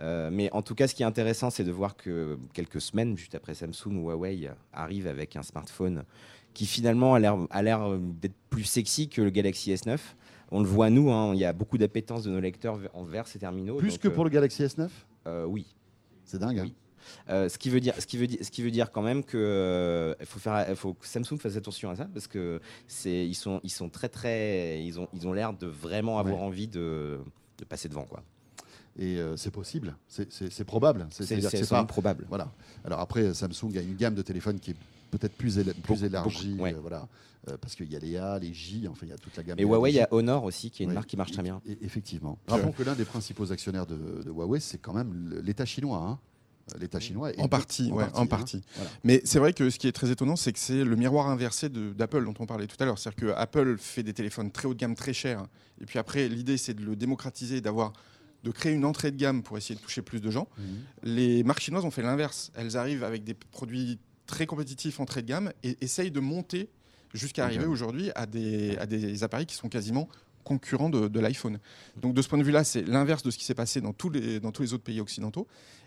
[0.00, 3.16] Euh, mais en tout cas, ce qui est intéressant, c'est de voir que quelques semaines
[3.16, 6.04] juste après Samsung, Huawei arrive avec un smartphone
[6.54, 7.18] qui finalement a
[7.62, 9.98] l'air euh, d'être plus sexy que le Galaxy S9.
[10.50, 13.38] On le voit nous, hein, il y a beaucoup d'appétence de nos lecteurs envers ces
[13.38, 13.76] terminaux.
[13.76, 14.88] Plus donc, que euh, pour le Galaxy S9
[15.26, 15.66] euh, oui.
[16.24, 16.58] C'est dingue.
[16.60, 16.62] hein.
[16.64, 16.74] Oui.
[17.30, 19.24] Euh, ce qui veut dire, ce qui veut dire, ce qui veut dire quand même
[19.24, 23.34] que euh, faut faire, faut que Samsung fasse attention à ça parce que c'est, ils
[23.34, 26.42] sont, ils sont très très, ils ont, ils ont l'air de vraiment avoir Ouais.
[26.42, 27.18] envie de,
[27.58, 28.22] de passer devant quoi.
[28.98, 29.96] Et euh, c'est possible.
[30.08, 31.06] C'est- probable.
[31.10, 31.84] C'est, C'est-à-dire que c'est c'est pas.
[31.84, 32.26] probable.
[32.28, 32.52] Voilà.
[32.84, 34.76] Alors après, Samsung a une gamme de téléphones qui est
[35.10, 36.56] peut-être plus, éla- plus élargie.
[36.58, 36.74] ouais.
[36.74, 37.06] euh, voilà.
[37.48, 39.44] Euh, parce qu'il y a les A, les J, enfin il y a toute la
[39.44, 39.58] gamme.
[39.60, 41.60] Et Huawei, il y a Honor aussi qui est une marque qui marche très bien.
[41.66, 42.38] Et- effectivement.
[42.48, 45.98] Rappelons que l'un des principaux actionnaires de, de Huawei, c'est quand même l'État chinois.
[46.04, 46.18] hein.
[46.78, 47.30] L'État chinois.
[47.32, 48.26] est- En partie, ouais, en hein.
[48.26, 48.62] partie.
[48.74, 48.90] Voilà.
[49.04, 51.68] Mais c'est vrai que ce qui est très étonnant, c'est que c'est le miroir inversé
[51.70, 52.98] d'Apple dont on parlait tout à l'heure.
[52.98, 55.46] C'est-à-dire que Apple fait des téléphones très haut de gamme, très chers.
[55.80, 57.92] Et puis après, l'idée, c'est de le démocratiser, d'avoir
[58.44, 60.48] de créer une entrée de gamme pour essayer de toucher plus de gens.
[60.58, 60.64] Mhm.
[61.02, 62.52] Les marques chinoises ont fait l'inverse.
[62.54, 66.68] Elles arrivent avec des produits très compétitifs entrée de gamme et essayent de monter
[67.14, 70.08] jusqu'à arriver aujourd'hui à des, à des appareils qui sont quasiment
[70.44, 71.58] concurrents de, de l'iPhone.
[71.96, 74.10] Donc de ce point de vue-là, c'est l'inverse de ce qui s'est passé dans tous,
[74.10, 75.46] les, dans tous les autres pays occidentaux.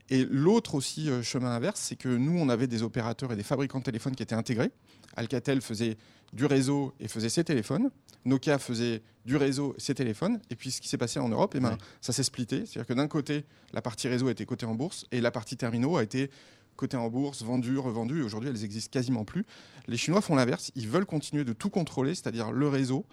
[0.09, 3.43] Et l'autre aussi euh, chemin inverse, c'est que nous, on avait des opérateurs et des
[3.43, 4.71] fabricants de téléphones qui étaient intégrés.
[5.15, 5.97] Alcatel faisait
[6.33, 7.91] du réseau et faisait ses téléphones.
[8.25, 10.39] Nokia faisait du réseau et ses téléphones.
[10.49, 12.65] Et puis ce qui s'est passé en Europe, eh ben, ça s'est splitté.
[12.65, 15.97] C'est-à-dire que d'un côté, la partie réseau était cotée en bourse et la partie terminaux
[15.97, 16.29] a été
[16.75, 18.19] cotée en bourse, vendue, revendue.
[18.19, 19.45] Et aujourd'hui, elles existent quasiment plus.
[19.87, 20.71] Les Chinois font l'inverse.
[20.75, 23.05] Ils veulent continuer de tout contrôler, c'est-à-dire le réseau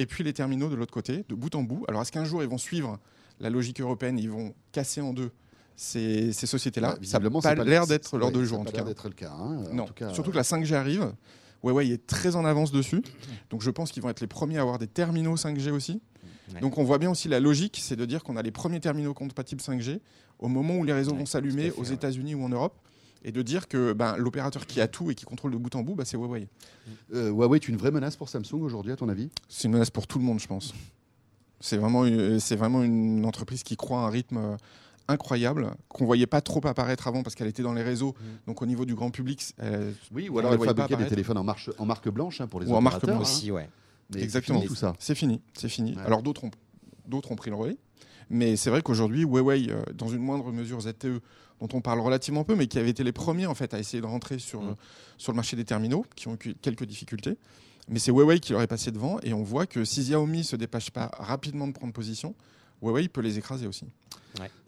[0.00, 1.84] et puis les terminaux de l'autre côté, de bout en bout.
[1.88, 2.98] Alors est-ce qu'un jour, ils vont suivre
[3.38, 5.30] la logique européenne, ils vont casser en deux
[5.76, 6.88] ces, ces sociétés-là.
[6.90, 8.76] Ouais, ça visiblement, n'a pas l'air d'être l'heure de ça jour, a en pas tout
[8.76, 8.88] l'air cas.
[8.90, 9.32] d'être le cas.
[9.32, 9.64] hein.
[9.70, 11.12] En Non, tout cas, surtout que la 5G arrive.
[11.62, 13.02] Huawei est très en avance dessus.
[13.50, 16.00] Donc je pense qu'ils vont être les premiers à avoir des terminaux 5G aussi.
[16.54, 16.60] Ouais.
[16.60, 19.14] Donc on voit bien aussi la logique, c'est de dire qu'on a les premiers terminaux
[19.14, 20.00] compatibles 5G
[20.38, 21.92] au moment où les réseaux Ouais, vont s'allumer aux ouais.
[21.92, 22.74] États-Unis ou en Europe.
[23.22, 25.82] Et de dire que ben, l'opérateur qui a tout et qui contrôle de bout en
[25.82, 26.48] bout, bah, c'est Huawei.
[27.14, 29.28] euh, Huawei est une vraie menace pour Samsung aujourd'hui, à ton avis?
[29.48, 30.72] C'est une menace pour tout le monde, je pense.
[31.60, 34.56] C'est vraiment, une- c'est vraiment une entreprise qui croit à un rythme euh,
[35.08, 38.14] incroyable, qu'on voyait pas trop apparaître avant parce qu'elle était dans les réseaux.
[38.46, 41.36] Donc au niveau du grand public, euh, Oui, ou On alors elle fabriquait des téléphones
[41.36, 43.20] en, marche, en marque blanche hein, pour les Ou en marque blanche hein.
[43.20, 43.68] Aussi, ouais.
[44.10, 44.60] Mais c'est Exactement.
[44.62, 44.94] tout ça.
[44.98, 45.40] c'est fini.
[45.54, 45.94] C'est fini.
[45.96, 46.02] Ouais.
[46.02, 46.50] Alors d'autres ont,
[47.06, 47.76] d'autres ont pris le relais.
[48.30, 51.20] Mais c'est vrai qu'aujourd'hui, Huawei, euh, dans une moindre mesure ZTE,
[51.60, 54.00] dont on parle relativement peu, mais qui avait été les premiers en fait à essayer
[54.00, 54.76] de rentrer sur, Mm.
[55.18, 57.36] sur le marché des terminaux, qui ont eu quelques difficultés.
[57.88, 60.56] Mais c'est Huawei qui leur est passé devant, et on voit que si Xiaomi se
[60.56, 62.34] dépêche pas rapidement de prendre position,
[62.82, 63.86] Huawei peut les écraser aussi.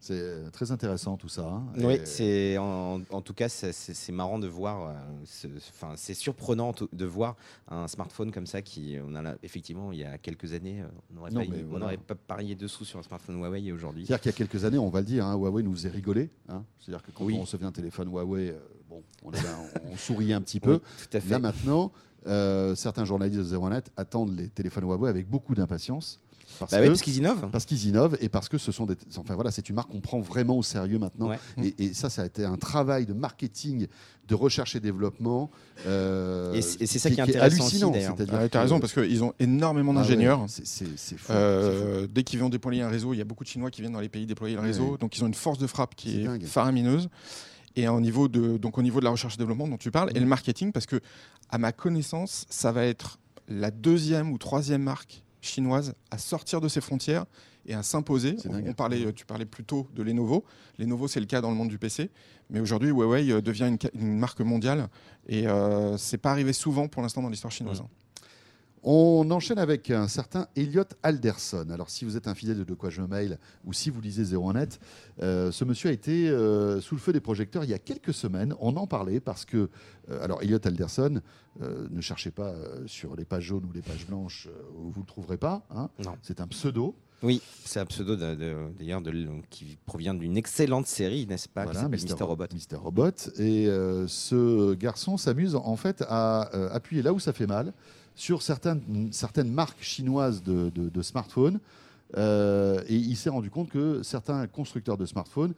[0.01, 1.47] C'est euh, très intéressant tout ça.
[1.47, 1.63] hein.
[1.79, 4.89] Oui, Et- c'est en, en tout cas c'est- marrant de voir.
[4.89, 7.37] euh, Enfin, c'est surprenant de voir
[7.69, 10.87] un smartphone comme ça qui, on a là- effectivement, il y a quelques années, euh,
[11.13, 11.97] on n'aurait pas, voilà.
[12.27, 14.05] parié dessous sur un smartphone Huawei aujourd'hui.
[14.05, 16.31] C'est-à-dire qu'il y a quelques années, on va le dire, hein, Huawei nous faisait rigoler.
[16.49, 16.65] hein.
[16.81, 17.37] C'est-à-dire que quand Oui.
[17.39, 18.59] on recevait un téléphone Huawei, euh,
[18.91, 19.31] bon, on,
[19.93, 20.79] on souriait un petit Oui, peu.
[20.81, 21.31] tout à fait.
[21.31, 21.93] Là maintenant,
[22.27, 26.21] euh, certains journalistes de 01net attendent les téléphones Huawei avec beaucoup d'impatience.
[26.59, 27.49] Parce Bah parce qu'ils innovent.
[27.51, 28.97] parce qu'ils innovent et parce que ce sont des.
[29.17, 31.29] Enfin voilà, c'est une marque qu'on prend vraiment au sérieux maintenant.
[31.29, 31.39] Ouais.
[31.63, 33.87] Et, et ça, ça a été un travail de marketing,
[34.29, 35.51] de recherche et développement.
[35.87, 37.91] euh, Et c'est- ça qui est intéressant hallucinant.
[37.91, 38.15] d'ailleurs.
[38.17, 40.45] c'est-à-dire Ah, tu as que- raison, parce qu'ils ont énormément Ah ouais, d'ingénieurs.
[40.49, 41.33] c'est- c'est fou.
[41.33, 43.93] Euh, dès qu'ils vont déployer un réseau, il y a beaucoup de Chinois qui viennent
[43.93, 44.99] dans les pays déployer le réseau, ouais.
[44.99, 46.45] donc ils ont une force de frappe qui est, dingue.
[46.45, 47.09] faramineuse.
[47.75, 50.11] Et au niveau de, donc au niveau de la recherche et développement dont tu parles,
[50.15, 51.01] et le marketing, parce que
[51.51, 56.69] à ma connaissance, ça va être la deuxième ou troisième marque chinoise à sortir de
[56.69, 57.27] ses frontières
[57.67, 58.37] et à s'imposer.
[58.49, 60.45] On, parlait, tu parlais plus tôt de Lenovo.
[60.79, 62.11] Lenovo, c'est le cas dans le monde du PC,
[62.51, 64.89] mais aujourd'hui, Huawei euh, devient une, marque mondiale
[65.29, 67.83] et euh, c'est pas arrivé souvent pour l'instant dans l'histoire chinoise.
[68.85, 71.67] On enchaîne avec un certain Elliot Alderson.
[71.71, 74.25] Alors, si vous êtes un fidèle de De quoi je mail ou si vous lisez
[74.25, 74.79] 01net,
[75.23, 78.15] euh, ce monsieur a été euh, sous le feu des projecteurs il y a quelques
[78.15, 78.55] semaines.
[78.61, 79.69] On en parlait parce que,
[80.11, 81.21] euh, alors, Elliot Alderson,
[81.61, 82.55] ne cherchez pas
[82.87, 85.67] sur les pages jaunes ou les pages blanches où vous ne le trouverez pas.
[85.71, 85.91] hein.
[86.03, 86.17] Non.
[86.23, 86.97] C'est un pseudo.
[87.23, 89.01] Oui, c'est un pseudo d'ailleurs
[89.49, 92.15] qui provient d'une excellente série, n'est-ce pas, Voilà, Mr.
[92.17, 92.23] Mr.
[92.25, 92.47] Robot.
[92.53, 92.77] Mr.
[92.77, 93.11] Robot.
[93.39, 97.73] Et euh, ce garçon s'amuse en fait à euh, appuyer là où ça fait mal
[98.15, 98.83] sur certaines,
[99.47, 101.61] marques chinoises de smartphones.
[102.17, 105.55] Euh, et il s'est rendu compte que certains constructeurs de smartphones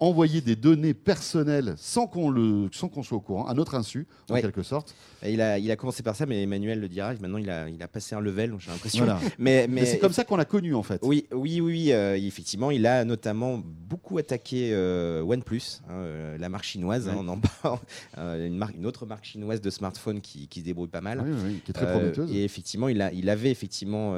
[0.00, 4.06] envoyaient des données personnelles sans qu'on le, sans qu'on soit au courant, à notre insu,
[4.28, 4.42] en Ouais.
[4.42, 4.94] quelque sorte.
[5.22, 7.12] Et il, a, il a commencé par ça, mais Emmanuel le dira.
[7.14, 9.04] Maintenant, il a, il a passé un level, j'ai l'impression.
[9.04, 9.20] Voilà.
[9.38, 11.00] Mais, Mais, mais, c'est comme ça qu'on l'a connu en fait.
[11.02, 16.48] Oui, oui, oui, euh, effectivement, il a notamment beaucoup attaqué euh, OnePlus, hein, euh, la
[16.48, 17.78] marque chinoise, hein, on en parle,
[18.18, 21.22] euh, une, marque, une autre marque chinoise de smartphone qui, qui se débrouille pas mal.
[21.24, 22.30] Oui, oui, qui est très prometteuse.
[22.32, 24.14] et effectivement, il, a, il avait effectivement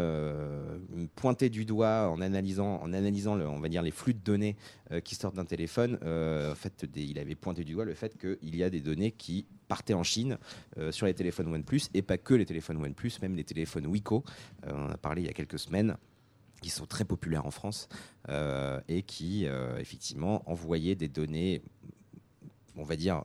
[1.15, 4.57] pointé du doigt en analysant, en analysant le, on va dire, les flux de données
[4.93, 5.99] euh, qui sortent d'un téléphone.
[6.05, 9.11] euh, en fait, il avait pointé du doigt le fait qu'il y a des données
[9.11, 10.39] qui partaient en Chine
[10.79, 14.23] euh, sur les téléphones OnePlus et pas que les téléphones OnePlus, même les téléphones Wiko.
[14.65, 15.97] On en a parlé il y a quelques semaines
[16.63, 17.89] qui sont très populaires en France
[18.89, 19.47] et qui
[19.79, 21.63] effectivement envoyaient des données,
[22.77, 23.25] on va dire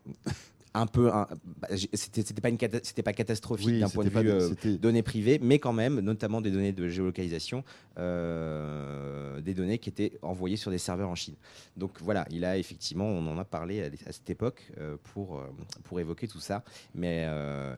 [0.73, 1.27] un peu, un-
[1.59, 5.37] bah, c'était pas une c'était pas catastrophique Oui, d'un point de vue euh, données privées,
[5.41, 7.63] mais quand même, notamment des données de géolocalisation,
[7.97, 11.35] euh, des données qui étaient envoyées sur des serveurs en Chine.
[11.77, 15.39] Donc voilà, il a effectivement, on en a parlé à, à cette époque euh, pour,
[15.39, 15.43] euh,
[15.83, 16.63] pour évoquer tout ça,
[16.95, 17.27] mais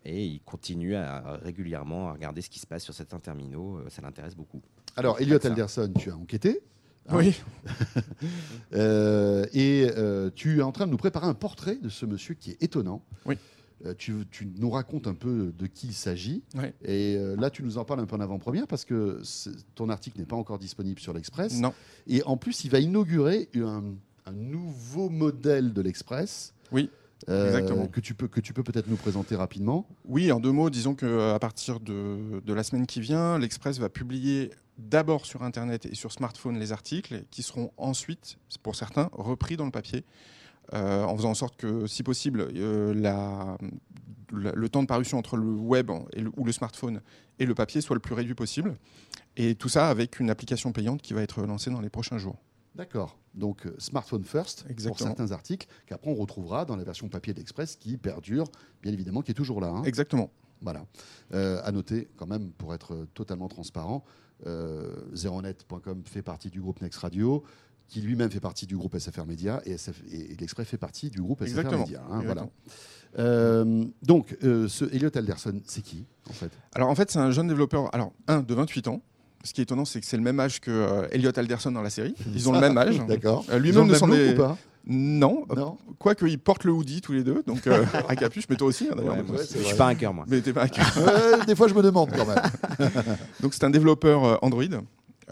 [0.05, 3.79] et il continue à, à régulièrement à regarder ce qui se passe sur certains terminaux,
[3.89, 4.61] ça l'intéresse beaucoup.
[4.95, 5.39] Alors, Elliot.
[5.43, 6.61] Alderson, tu as enquêté.
[7.09, 7.35] Hein, Oui,
[8.73, 12.33] Euh, et euh, tu es en train de nous préparer un portrait de ce monsieur
[12.33, 13.03] qui est étonnant.
[13.25, 13.37] Oui.
[13.85, 16.43] Euh, tu, tu nous racontes un peu de qui il s'agit.
[16.55, 16.65] Oui.
[16.83, 19.21] Et là, tu nous en parles un peu en avant-première parce que
[19.75, 21.59] ton article n'est pas encore disponible sur l'Express.
[21.59, 21.73] non.
[22.07, 23.83] Et en plus, il va inaugurer un,
[24.25, 26.53] un nouveau modèle de l'Express.
[26.71, 26.89] Oui,
[27.29, 27.87] euh, exactement.
[27.87, 29.87] Que tu peux que tu peux peut-être nous présenter rapidement.
[30.05, 33.89] Oui, en deux mots, disons qu'à partir de, de la semaine qui vient, l'Express va
[33.89, 39.57] publier d'abord sur Internet et sur smartphone les articles qui seront ensuite, pour certains, repris
[39.57, 40.03] dans le papier,
[40.73, 43.57] euh, en faisant en sorte que, si possible, euh, la-
[44.31, 47.01] la- le temps de parution entre le web et le- ou le smartphone
[47.39, 48.75] et le papier soit le plus réduit possible.
[49.35, 52.37] Et tout ça avec une application payante qui va être lancée dans les prochains jours.
[52.75, 53.17] D'accord.
[53.35, 55.09] Donc euh, smartphone first pour Exactement.
[55.09, 58.45] certains articles qu'après on retrouvera dans la version papier d'Express qui perdure,
[58.81, 59.67] bien évidemment, qui est toujours là.
[59.67, 59.83] hein.
[59.83, 60.31] Exactement.
[60.61, 60.85] Voilà.
[61.33, 64.03] Euh, à noter, quand même, pour être totalement transparent,
[65.13, 67.43] zeronet.com fait partie du groupe Next Radio,
[67.87, 69.75] qui lui-même fait partie du groupe SFR Média, et,
[70.39, 71.77] l'Express fait partie du groupe SFR.
[71.77, 72.03] Média.
[72.09, 72.47] hein, voilà.
[73.19, 76.49] Euh, donc, euh, ce Elliot Alderson, c'est qui en fait?
[76.73, 79.01] Alors en fait, c'est un jeune développeur, alors un de 28 ans.
[79.43, 81.81] Ce qui est étonnant, c'est que c'est le même âge que euh, Elliot Alderson dans
[81.81, 82.15] la série.
[82.33, 82.97] Ils ont le même âge.
[83.05, 83.45] D'accord.
[83.49, 84.37] Euh, Lui-même ne s'en est.
[84.85, 88.57] Non, Non quoique ils portent le hoodie tous les deux, donc euh, à capuche, mais
[88.57, 89.15] toi aussi hein, d'ailleurs.
[89.15, 90.25] Ouais, ouais, je suis pas un cœur, moi.
[90.27, 90.81] mais t'es pas un cul.
[90.81, 92.41] Ouais, Des fois, je me demande quand même.
[93.41, 94.63] Donc c'est un développeur euh, Android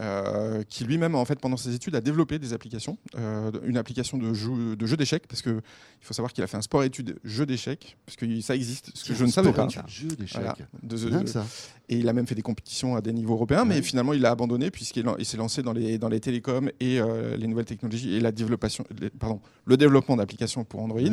[0.01, 4.17] euh, qui lui-même en fait pendant ses études a développé des applications, euh, une application
[4.17, 6.83] de jeu de jeu d'échecs parce que il faut savoir qu'il a fait un sport
[6.83, 9.67] études jeu d'échecs parce que ça existe, ce que je ne savais pas.
[9.87, 10.41] Jeu d'échecs.
[10.41, 10.55] Voilà.
[10.81, 11.45] De- de- ça.
[11.87, 14.31] et il a même fait des compétitions à des niveaux européens, mais finalement il a
[14.31, 18.15] abandonné puisqu'il il s'est lancé dans les, dans les télécoms et euh, les nouvelles technologies
[18.15, 20.99] et la développation, les- pardon, le développement d'applications pour Android.
[21.01, 21.09] Ouais.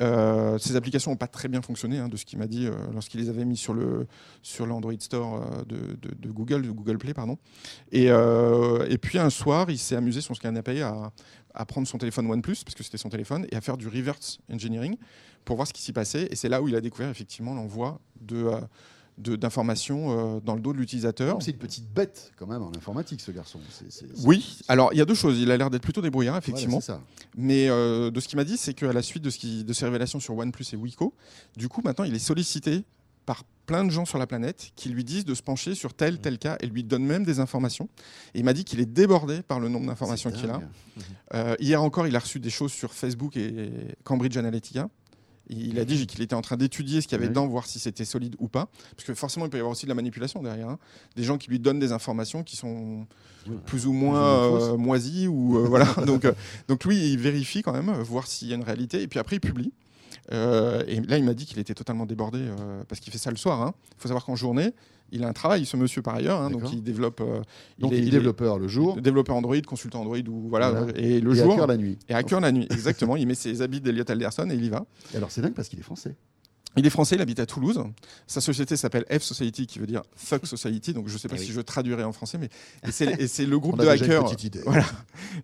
[0.00, 2.72] Euh, ces applications n'ont pas très bien fonctionné, hein, de ce qu'il m'a dit euh,
[2.92, 4.06] lorsqu'il les avait mis sur le
[4.42, 7.38] sur l'Android Store euh, de, Google, de Google Play, pardon.
[7.92, 8.08] Et,
[9.00, 11.12] puis un soir, il s'est amusé sur son canapé à,
[11.54, 14.38] à prendre son téléphone OnePlus, parce que c'était son téléphone, et à faire du reverse
[14.52, 14.96] engineering
[15.44, 16.28] pour voir ce qui s'y passait.
[16.30, 18.50] Et c'est là où il a découvert effectivement l'envoi de-
[19.18, 21.38] d'informations euh, dans le dos de l'utilisateur.
[21.40, 23.60] C'est une petite bête quand même en informatique, ce garçon.
[24.24, 25.38] Oui, alors il y a deux choses.
[25.38, 26.80] Il a l'air d'être plutôt débrouillard, effectivement.
[26.80, 27.00] ça.
[27.36, 29.72] Mais euh, de ce qu'il m'a dit, c'est qu'à la suite de, ce qui, de
[29.72, 31.14] ses révélations sur OnePlus et Wiko,
[31.56, 32.84] du coup, maintenant, il est sollicité
[33.24, 36.20] par plein de gens sur la planète qui lui disent de se pencher sur tel,
[36.20, 37.88] tel cas et lui donnent même des informations.
[38.34, 40.60] Et il m'a dit qu'il est débordé par le nombre d'informations qu'il a.
[41.34, 43.72] Euh, hier encore, il a reçu des choses sur Facebook et
[44.04, 44.88] Cambridge Analytica.
[45.48, 47.30] Il a dit qu'il était en train d'étudier ce qu'il y avait Oui.
[47.30, 48.68] dedans, voir si c'était solide ou pas.
[48.96, 50.68] Parce que forcément, il peut y avoir aussi de la manipulation derrière.
[50.68, 50.78] hein.
[51.14, 53.06] Des gens qui lui donnent des informations qui sont
[53.64, 55.28] plus ou moins euh, moisies.
[55.28, 55.86] Ou, euh, voilà.
[56.04, 56.32] donc, euh,
[56.68, 59.02] donc lui, il vérifie quand même, voir s'il y a une réalité.
[59.02, 59.72] Et puis après, il publie.
[60.32, 63.30] Euh, et là, il m'a dit qu'il était totalement débordé euh, parce qu'il fait ça
[63.30, 63.62] le soir.
[63.62, 63.74] hein.
[63.96, 64.72] Il faut savoir qu'en journée,
[65.12, 66.40] il a un travail, ce monsieur par ailleurs.
[66.40, 67.20] hein, donc il développe.
[67.20, 67.40] euh,
[67.78, 70.70] Donc, est- il est développeur le jour développeur Android, consultant Android ou voilà.
[70.72, 70.98] Voilà.
[70.98, 71.52] Et le et jour.
[71.52, 71.96] hacker la nuit.
[72.08, 73.14] Et à cœur la nuit, exactement.
[73.16, 74.84] il met ses habits d'Eliot Alderson et il y va.
[75.14, 76.16] Et alors, c'est dingue parce qu'il est français.
[76.76, 77.82] Il est français, il habite à Toulouse.
[78.26, 80.92] Sa société s'appelle F Society, qui veut dire Fuck Society.
[80.92, 81.52] Donc je ne sais pas Eh si oui.
[81.54, 82.48] je traduirai en français, mais
[82.90, 84.24] c'est c'est le groupe On a de déjà une hackers.
[84.24, 84.60] petite idée.
[84.64, 84.84] Voilà.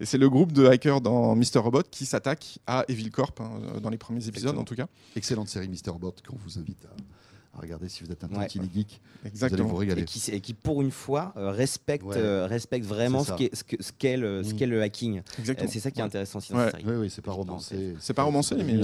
[0.01, 3.51] Et c'est le groupe de hackers dans Mr Robot qui s'attaque à Evil Corp hein,
[3.81, 4.61] dans les premiers épisodes Exactement.
[4.61, 4.87] en tout cas.
[5.17, 8.47] Excellente série Mister Bot qu'on vous invite à, à regarder si vous êtes un Ouais.
[8.47, 8.71] petit geek.
[8.75, 9.69] Vous allez Exactement.
[9.69, 10.03] vous régaler.
[10.03, 12.17] Et qui, et qui, pour une fois, euh, respecte, Ouais.
[12.17, 14.53] euh, respecte vraiment C'est ce qu'est le, Mm.
[14.57, 15.19] qu'est le hacking.
[15.19, 15.71] Euh, Exactement.
[15.71, 16.07] C'est ça qui est Ouais.
[16.07, 16.45] intéressant Ouais.
[16.47, 16.85] cette série.
[16.87, 17.95] Oui, oui, c'est pas romancé.
[18.01, 18.75] C'est pas romancé, mais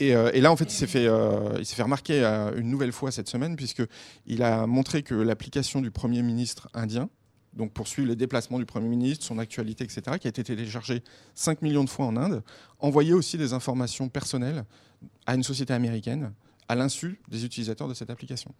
[0.00, 3.28] Euh, et là, en fait, il s'est fait, euh, remarquer euh, une nouvelle fois cette
[3.28, 7.08] semaine, puisqu'il a montré que l'application du Premier ministre indien,
[7.54, 11.02] donc pour suivre les déplacements du Premier ministre, son actualité, etc., qui a été téléchargée
[11.34, 12.42] 5 millions de fois en Inde,
[12.78, 14.64] envoyait aussi des informations personnelles
[15.26, 16.32] à une société américaine
[16.68, 18.52] à l'insu des utilisateurs de cette application.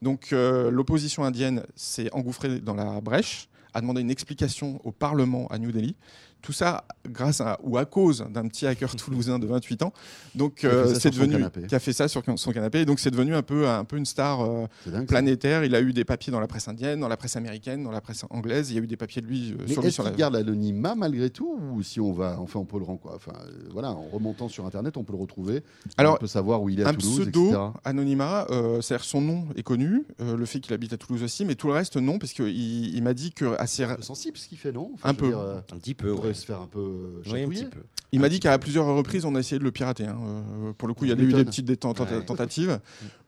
[0.00, 5.58] Donc l'opposition indienne s'est engouffrée dans la brèche, a demandé une explication au Parlement à
[5.58, 5.96] New Delhi.
[6.42, 9.92] Tout ça grâce à, ou à cause d'un petit hacker toulousain de 28 ans.
[10.34, 11.66] Donc Qui a fait euh, ça c'est sur son devenu canapé.
[11.66, 12.80] qui a fait ça sur son canapé.
[12.80, 15.06] Et donc c'est devenu un peu un peu une star euh, dingue.
[15.06, 15.64] planétaire.
[15.64, 18.00] Il a eu des papiers dans la presse indienne, dans la presse américaine, dans la
[18.00, 18.70] presse anglaise.
[18.70, 20.10] Il y a eu des papiers de lui euh, Mais sur lui sur la.
[20.10, 23.32] garde l'anonymat malgré tout ou si on va, enfin on peut le rendre quoi Enfin
[23.46, 25.62] euh, voilà, en remontant sur internet, on peut le retrouver.
[25.96, 27.62] Alors, on peut savoir où il est à un Toulouse, pseudo etc.
[27.84, 31.44] anonymat, euh, c'est-à-dire son nom est connu, euh, le fait qu'il habite à Toulouse aussi,
[31.44, 34.36] mais tout le reste non, parce qu'il il, m'a dit que assez, Un peu sensible
[34.36, 34.92] ce qu'il fait, non?
[35.02, 35.28] Un peu.
[35.28, 36.14] dire, euh, Un petit peu.
[36.14, 36.40] pourrait ouais.
[36.40, 36.80] se faire un peu
[37.26, 37.46] Oui, un chatouiller.
[37.64, 37.80] petit peu.
[38.14, 40.04] Il m'a dit qu'à plusieurs reprises, on a essayé de le pirater.
[40.04, 40.18] hein.
[40.22, 41.76] Euh, pour le coup, il y a eu des petites Ouais.
[41.76, 42.78] tentatives.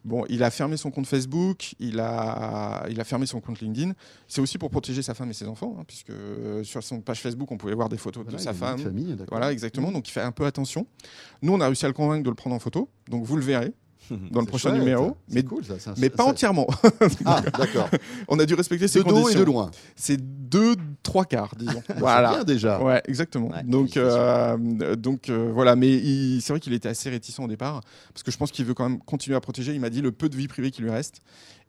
[0.05, 3.93] Bon, il a fermé son compte Facebook, il a, il a fermé son compte LinkedIn.
[4.29, 7.21] C'est aussi pour protéger sa femme et ses enfants, hein, puisque euh, sur son page
[7.23, 8.79] Facebook, on pouvait voir des photos Voilà, de il sa a une femme.
[8.79, 9.27] famille, d'accord.
[9.31, 9.91] Voilà, exactement.
[9.91, 10.87] Donc, il fait un peu attention.
[11.41, 12.91] Nous, on a réussi à le convaincre de le prendre en photo.
[13.09, 13.73] Donc, vous le verrez
[14.31, 15.17] dans le prochain chouette, numéro.
[15.31, 15.91] Mais, cool ça.
[15.91, 16.67] un- mais pas ça- entièrement.
[17.25, 17.89] Ah d'accord.
[18.29, 19.41] on a dû respecter ses De dos et conditions.
[19.41, 19.71] de loin.
[19.97, 20.17] C'est
[20.49, 21.83] deux, trois quarts, disons.
[21.87, 22.31] C'est voilà.
[22.31, 22.83] bien déjà.
[22.83, 23.49] Ouais, exactement.
[23.49, 24.57] Ouais, donc, euh,
[24.97, 27.81] donc euh, voilà, mais il- c'est vrai qu'il était assez réticent au départ,
[28.13, 29.75] parce que je pense qu'il veut quand même continuer à protéger.
[29.75, 31.21] Il m'a dit le peu de vie privée qui lui reste.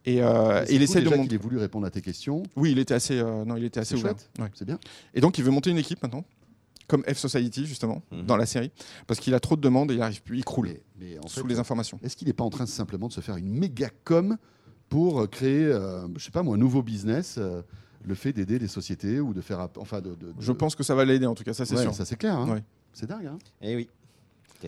[0.08, 1.30] Et, euh, et il cool essaie de déjà monter.
[1.30, 2.44] qu'il ait voulu répondre à tes questions.
[2.56, 4.14] Oui, il était assez, euh, non, il était assez ouvert.
[4.38, 4.46] Ouais.
[4.54, 4.78] C'est bien.
[5.16, 6.24] Et donc, il veut monter une équipe maintenant,
[6.88, 8.26] comme F Society justement, Mhm.
[8.26, 8.72] dans la série,
[9.08, 11.28] parce qu'il a trop de demandes et il arrive plus, il croule Mais, mais en
[11.28, 12.00] sous fait, les informations.
[12.04, 14.38] Est-ce qu'il n'est pas en train simplement de se faire une méga com
[14.90, 17.62] pour euh, créer, euh, je sais pas moi, un nouveau business, euh,
[18.04, 20.10] le fait d'aider les sociétés ou de faire, enfin de.
[20.12, 21.94] de- de- Je pense que ça va l'aider en tout cas, ça c'est Ouais, sûr.
[21.96, 22.36] Ça c'est clair.
[22.38, 22.48] hein.
[22.50, 22.64] Ouais.
[22.94, 23.26] C'est dingue.
[23.26, 23.38] hein.
[23.62, 23.90] Eh oui.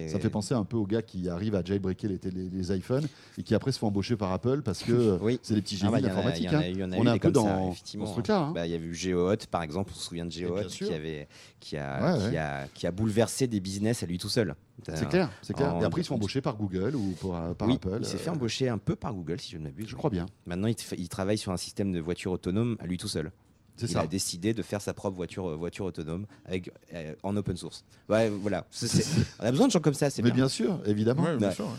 [0.10, 2.75] Ça me fait penser un peu aux gars qui arrivent à jailbreaker les, télé- les
[2.77, 3.07] iPhones
[3.38, 5.39] et qui après se font embaucher par Apple parce que euh, Oui.
[5.41, 6.43] c'est des petits Ah génies bah, de il y en a- l'informatique.
[6.43, 6.99] il y en a hein.
[6.99, 8.03] On est un peu dans, effectivement.
[8.05, 8.38] dans ce truc-là.
[8.39, 8.51] hein.
[8.53, 11.27] Bah, Il y a eu GeoHot, par exemple, on se souvient de GeoHot qui, avait,
[11.60, 12.29] qui, a, Ouais, ouais.
[12.31, 14.55] qui, a, qui a bouleversé des business à lui tout seul.
[14.93, 15.73] C'est clair, c'est clair.
[15.75, 17.97] en- Et après, ils se font embaucher par Google ou par, par oui, Apple.
[18.01, 19.88] il s'est fait euh, embaucher un peu par Google, si je ne m'abuse.
[19.88, 20.27] Je crois bien.
[20.45, 23.31] Maintenant, il, il travaille sur un système de voiture autonome à lui tout seul.
[23.77, 24.01] C'est Il ça.
[24.01, 27.83] a décidé de faire sa propre voiture, euh, voiture autonome avec, euh, en open source.
[28.09, 28.65] Ouais, voilà.
[28.71, 29.05] C'est- c'est-
[29.39, 30.45] on a besoin de gens comme ça, c'est Mais bien.
[30.45, 31.23] bien sûr, évidemment.
[31.23, 31.53] Ouais, bien Ouais.
[31.53, 31.71] sûr, ouais.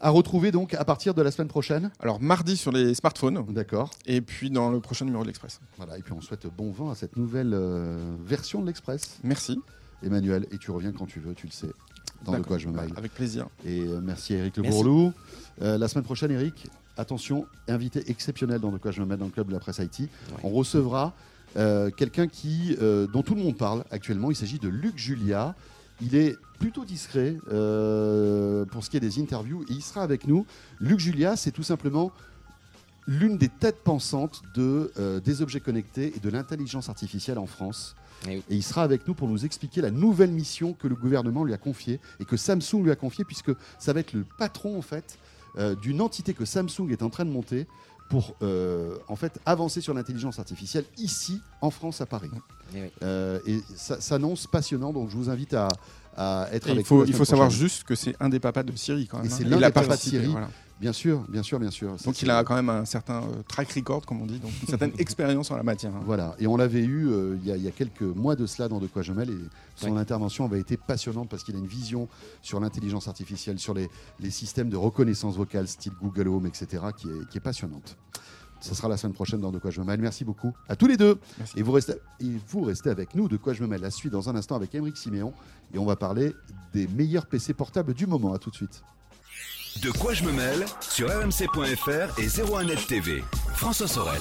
[0.00, 1.90] À retrouver donc à partir de la semaine prochaine.
[2.00, 3.88] Alors mardi sur les smartphones D'accord.
[4.04, 5.58] et puis dans le prochain numéro de l'Express.
[5.78, 5.96] Voilà.
[5.96, 9.18] Et puis on souhaite bon vent à cette nouvelle euh, version de l'Express.
[9.24, 9.58] Merci.
[10.02, 11.70] Emmanuel, et tu reviens quand tu veux, tu le sais.
[12.24, 12.90] Dans de quoi je me mêle.
[12.96, 13.46] Avec plaisir.
[13.64, 14.76] Et euh, merci à Eric Le Merci.
[14.82, 15.12] Bourlou.
[15.62, 16.66] Euh, la semaine prochaine, Eric,
[16.98, 19.78] attention, invité exceptionnel dans De quoi je me mêle dans le club de la presse
[19.78, 20.10] IT.
[20.42, 21.14] On recevra
[21.56, 24.30] euh, quelqu'un qui, euh, dont tout le monde parle actuellement.
[24.30, 25.54] Il s'agit de Luc Julia.
[26.00, 30.26] Il est plutôt discret euh, pour ce qui est des interviews et il sera avec
[30.26, 30.46] nous.
[30.80, 32.12] Luc Julia, c'est tout simplement
[33.06, 37.94] l'une des têtes pensantes de, euh, des objets connectés et de l'intelligence artificielle en France.
[38.26, 38.42] Eh oui.
[38.50, 41.54] Et il sera avec nous pour nous expliquer la nouvelle mission que le gouvernement lui
[41.54, 44.82] a confiée et que Samsung lui a confiée, puisque ça va être le patron en
[44.82, 45.18] fait
[45.58, 47.66] euh, d'une entité que Samsung est en train de monter
[48.08, 52.30] pour euh, en fait avancer sur l'intelligence artificielle ici en France à Paris.
[52.74, 52.88] Eh oui.
[53.02, 55.68] Euh, et ça s'annonce passionnant, donc je vous invite à,
[56.16, 58.40] à être Et avec il faut, nous il faut savoir juste que c'est un des
[58.40, 59.26] papas de Siri quand même.
[59.26, 59.48] Et c'est hein.
[59.48, 60.48] l'un des papas de voilà.
[60.78, 61.96] Bien sûr, bien sûr, bien sûr.
[62.04, 64.68] Donc il a quand même un certain euh, track record, comme on dit, donc une
[64.68, 65.94] certaine expérience en la matière.
[65.96, 66.02] hein.
[66.04, 68.44] Voilà, et on l'avait eu euh, il y, a- il y a quelques mois de
[68.44, 69.38] cela dans De quoi je mêle, et
[69.74, 72.08] son intervention avait été passionnante parce qu'il a une vision
[72.42, 73.88] sur l'intelligence artificielle, sur les,
[74.20, 77.96] les systèmes de reconnaissance vocale, style Google Home, etc., qui est, qui est passionnante.
[78.60, 80.00] Ce sera la semaine prochaine dans De quoi je me mêle.
[80.00, 81.18] Merci beaucoup à tous les deux.
[81.38, 81.58] Merci.
[81.58, 83.80] Et vous, restez, et vous restez avec nous, De quoi je me mêle.
[83.80, 85.32] La suite dans un instant avec Émeric Siméon,
[85.72, 86.34] et on va parler
[86.74, 88.34] des meilleurs PC portables du moment.
[88.34, 88.82] À tout de suite.
[89.82, 93.22] De quoi je me mêle sur rmc.fr et 01net TV.
[93.54, 94.20] François Sorel.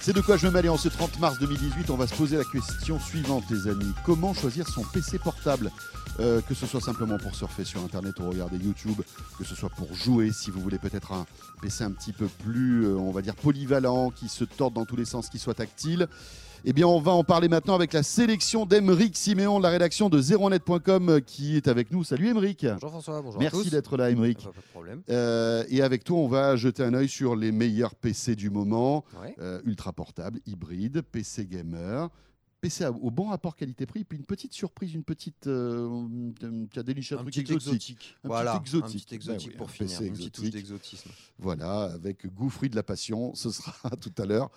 [0.00, 2.14] C'est de quoi je me mêle et en ce 30 mars 2018, on va se
[2.14, 3.92] poser la question suivante, les amis.
[4.04, 5.70] Comment choisir son PC portable
[6.20, 9.00] Euh, Que ce soit simplement pour surfer sur Internet ou regarder YouTube,
[9.38, 11.26] que ce soit pour jouer, si vous voulez peut-être un
[11.62, 14.96] PC un petit peu plus, euh, on va dire, polyvalent, qui se torde dans tous
[14.96, 16.08] les sens, qui soit tactile.
[16.64, 20.08] Eh bien, on va en parler maintenant avec la sélection d'Emeric Siméon de la rédaction
[20.08, 22.02] de 01net.com euh, qui est avec nous.
[22.02, 22.66] Salut Emeric.
[22.66, 24.38] Bonjour François, bonjour Merci d'être là, Emeric.
[24.38, 25.02] Pas, pas de problème.
[25.08, 29.04] Euh, et avec toi, on va jeter un œil sur les meilleurs PC du moment.
[29.22, 29.36] Ouais.
[29.38, 32.10] Euh, ultra portable, hybride, PC gamer,
[32.60, 35.46] PC au bon rapport qualité-prix, puis une petite surprise, une petite.
[35.46, 36.06] Euh,
[36.72, 37.66] tu as déniché un, Un truc petit exotique.
[37.72, 38.16] exotique.
[38.24, 38.84] Un voilà, petit exotique.
[38.84, 41.10] un petit exotique Bah oui, pour un finir, PC une petite touche d'exotisme.
[41.38, 44.50] Voilà, avec goût fruit de la passion, ce sera tout à l'heure.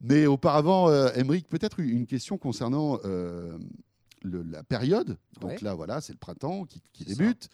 [0.00, 3.56] Mais auparavant, euh, Emeric, peut-être une question concernant euh,
[4.22, 5.16] le- la période.
[5.40, 5.58] Donc Ouais.
[5.62, 7.48] là, voilà, c'est le printemps qui, débute.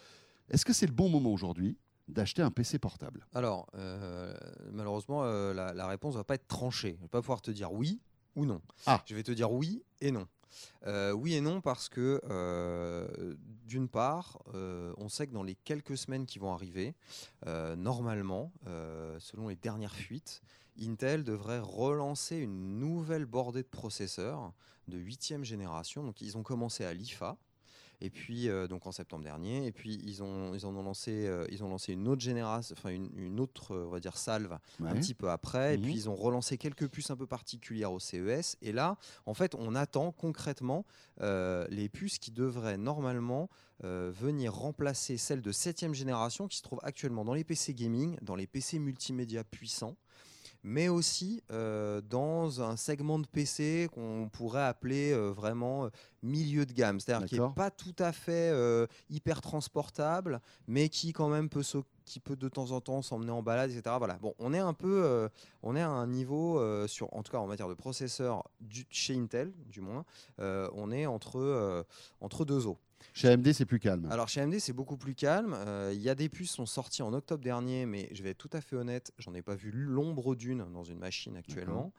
[0.50, 1.76] Est-ce que c'est le bon moment aujourd'hui
[2.08, 3.26] d'acheter un PC portable?
[3.34, 4.34] Alors, euh,
[4.72, 6.94] malheureusement, euh, la, la réponse va pas être tranchée.
[6.98, 8.00] Je vais pas pouvoir te dire oui
[8.40, 8.60] ou non.
[8.86, 9.02] Ah.
[9.06, 10.26] Je vais te dire oui et non.
[10.86, 15.54] Euh, oui et non parce que, euh, d'une part, euh, on sait que dans les
[15.54, 16.94] quelques semaines qui vont arriver,
[17.76, 18.52] normalement,
[19.18, 20.42] selon les dernières fuites,
[20.80, 24.52] Intel devrait relancer une nouvelle bordée de processeurs
[24.88, 26.02] de huitième génération.
[26.02, 27.36] Donc, ils ont commencé à l'IFA.
[28.00, 31.26] Et puis, euh, donc en septembre dernier, et puis ils, ont, ils en ont lancé,
[31.26, 34.16] euh, ils ont lancé une autre génération, enfin une, une autre, euh, on va dire
[34.16, 35.74] salve un petit peu après.
[35.74, 38.56] Et puis ils ont relancé quelques puces un peu particulières au CES.
[38.62, 40.86] Et là, en fait, on attend concrètement
[41.20, 43.48] euh, les puces qui devraient normalement
[43.82, 48.36] venir remplacer celles de septième génération qui se trouvent actuellement dans les PC gaming, dans
[48.36, 49.96] les PC multimédia puissants
[50.62, 55.88] mais aussi euh, dans un segment de PC qu'on pourrait appeler euh, vraiment euh,
[56.22, 61.12] milieu de gamme, c'est-à-dire qui n'est pas tout à fait euh, hyper transportable, mais qui
[61.12, 63.96] quand même peut, s'o- qui peut de temps en temps s'emmener en balade, etc.
[63.98, 64.18] Voilà.
[64.18, 65.28] Bon, on est un peu,
[65.62, 69.16] on est à un niveau sur, en tout cas en matière de processeur du- chez
[69.16, 70.04] Intel, du moins,
[70.38, 71.86] on est entre
[72.20, 72.78] entre deux eaux.
[73.12, 74.06] Chez AMD, c'est plus calme.
[74.10, 75.54] Alors chez AMD, c'est beaucoup plus calme.
[75.56, 78.30] Euh, Il y a des puces qui sont sorties en octobre dernier, mais je vais
[78.30, 81.92] être tout à fait honnête, j'en ai pas vu l'ombre d'une dans une machine actuellement.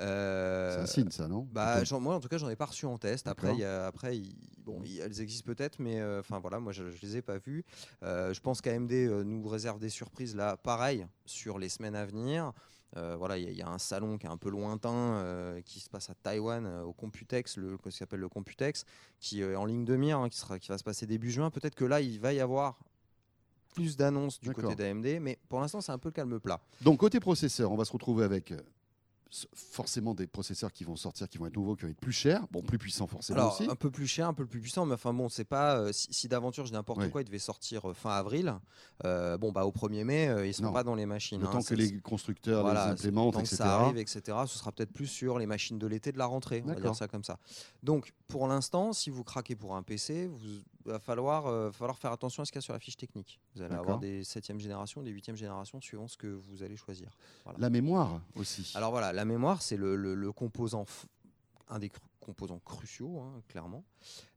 [0.00, 1.46] Euh, c'est un signe, ça, non?
[1.52, 3.26] bah, moi, en tout cas, j'en ai pas reçu en test.
[3.28, 4.20] Après, y a- après
[4.64, 7.64] bon, elles existent peut-être, mais euh, enfin voilà, moi, je, je les ai pas vues.
[8.02, 8.92] Je pense qu'AMD
[9.24, 12.52] nous réserve des surprises là, pareil, sur les semaines à venir.
[12.96, 14.92] Euh, voilà, il y, a- il y a un salon qui est un peu lointain,
[14.92, 18.84] euh, qui se passe à Taïwan, euh, au Computex, le, ce qu'on appelle le Computex,
[19.20, 21.50] qui est en ligne de mire, hein, qui, sera, qui va se passer début juin.
[21.50, 22.78] Peut-être que là, il va y avoir
[23.74, 26.60] plus d'annonces du côté d'AMD, mais pour l'instant, c'est un peu calme plat.
[26.82, 28.52] Donc, côté processeur, on va se retrouver avec
[29.54, 32.46] forcément des processeurs qui vont sortir, qui vont être nouveaux, qui vont être plus chers,
[32.52, 33.68] bon, plus puissants forcément Alors, aussi.
[33.68, 35.76] un peu plus cher, un peu plus puissant, mais enfin bon, c'est pas.
[35.78, 37.10] euh, si si d'aventure, je n'importe Oui.
[37.10, 38.54] quoi, il devait sortir euh, fin avril,
[39.04, 40.72] euh, bon, bah au 1er mai, ils sont Non.
[40.72, 41.40] pas dans les machines.
[41.40, 43.56] Le hein, temps que les constructeurs voilà, les implémentent, tant que etc.
[43.56, 46.62] ça arrive, etc., ce sera peut-être plus sur les machines de l'été de la rentrée,
[46.64, 47.38] on va dire ça comme ça.
[47.82, 50.38] Donc, pour l'instant, si vous craquez pour un PC, vous
[50.84, 53.40] va falloir, euh, falloir faire attention à ce qu'il y a sur la fiche technique.
[53.54, 57.16] Vous allez avoir des 7e génération, des 8e génération, suivant ce que vous allez choisir.
[57.44, 57.58] Voilà.
[57.58, 58.72] La mémoire aussi.
[58.74, 60.84] Alors voilà, la mémoire, c'est le, le- le composant,
[61.68, 63.84] un des composants cruciaux, hein, clairement.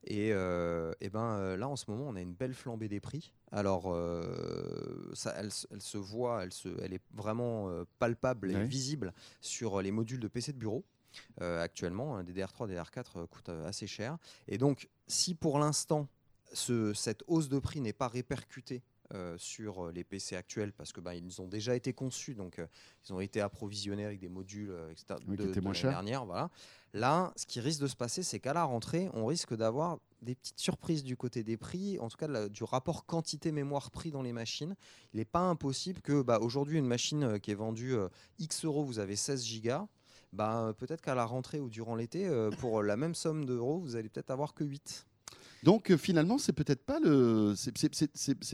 [0.05, 2.99] Et, euh, eh ben, euh, là, en ce moment, on a une belle flambée des
[2.99, 3.33] prix.
[3.51, 7.69] Alors, euh, ça, elle, se- elle se voit, elle, se, elle est vraiment
[7.99, 8.65] palpable et Ouais.
[8.65, 10.83] visible sur les modules de PC de bureau.
[11.41, 14.17] Euh, actuellement, un DDR3, DDR4 euh, coûte euh, assez cher.
[14.47, 16.07] Et donc, si pour l'instant,
[16.53, 18.83] ce- cette hausse de prix n'est pas répercutée
[19.13, 22.59] euh, sur euh, les PC actuels parce que bah, ils ont déjà été conçus, donc
[22.59, 22.67] euh,
[23.07, 26.25] ils ont été approvisionnés avec des modules euh, etc., Oui, de, de l'année dernière.
[26.25, 26.49] Voilà.
[26.93, 30.35] Là, ce qui risque de se passer, c'est qu'à la rentrée, on risque d'avoir des
[30.35, 34.23] petites surprises du côté des prix, en tout cas la- du rapport quantité mémoire-prix dans
[34.23, 34.75] les machines.
[35.13, 37.95] Il n'est pas impossible que bah, aujourd'hui, une machine qui est vendue
[38.39, 39.87] X euros, vous avez 16 gigas.
[40.33, 42.29] Bah, peut-être qu'à la rentrée ou durant l'été,
[42.59, 45.05] pour la même somme d'euros, vous allez peut-être avoir que 8.
[45.63, 47.71] Donc euh, finalement, c'est peut-être pas le, c'est-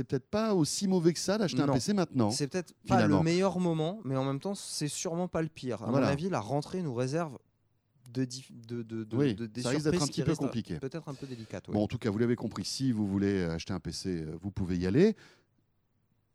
[0.03, 1.67] peut-être pas aussi mauvais que ça d'acheter un.
[1.67, 2.31] PC maintenant.
[2.31, 5.83] C'est peut-être pas le meilleur moment, mais en même temps, c'est sûrement pas le pire.
[5.83, 6.07] À Voilà.
[6.07, 7.37] mon avis, la rentrée nous réserve
[8.13, 10.77] de, de, de, de- Oui, de- des ça risque d'être un petit peu compliqué.
[10.79, 11.67] Peut-être un peu délicates.
[11.67, 11.73] ouais.
[11.73, 12.63] Bon, en tout cas, vous l'avez compris.
[12.63, 15.15] Si vous voulez acheter un PC, euh, vous pouvez y aller.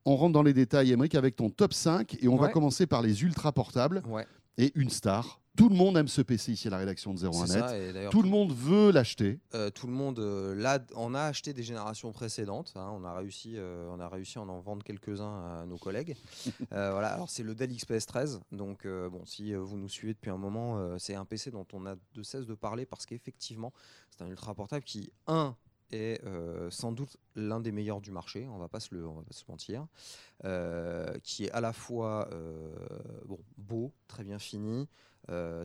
[0.04, 3.02] On rentre dans les détails, Emmerich, avec ton top 5 et on va commencer par
[3.02, 4.26] les ultra portables Ouais,
[4.58, 5.40] et une star.
[5.56, 7.48] Tout le monde aime ce PC ici à la rédaction de c'est 01net.
[7.48, 7.76] ça.
[7.76, 9.40] Et d'ailleurs, Tout le monde veut l'acheter.
[9.54, 13.12] Euh, tout le monde euh, là on a acheté des générations précédentes hein, on a
[13.12, 16.14] réussi euh, on a réussi à en vendre quelques-uns à nos collègues
[16.72, 20.30] Euh, voilà alors c'est le Dell XPS 13 donc bon si vous nous suivez depuis
[20.30, 23.72] un moment c'est un PC dont on a de cesse de parler parce qu'effectivement
[24.10, 25.56] c'est un ultra portable qui un
[25.90, 29.86] est euh, sans doute l'un des meilleurs du marché, on va va pas se mentir,
[30.44, 32.74] euh, qui est à la fois euh,
[33.56, 34.88] beau, très bien fini,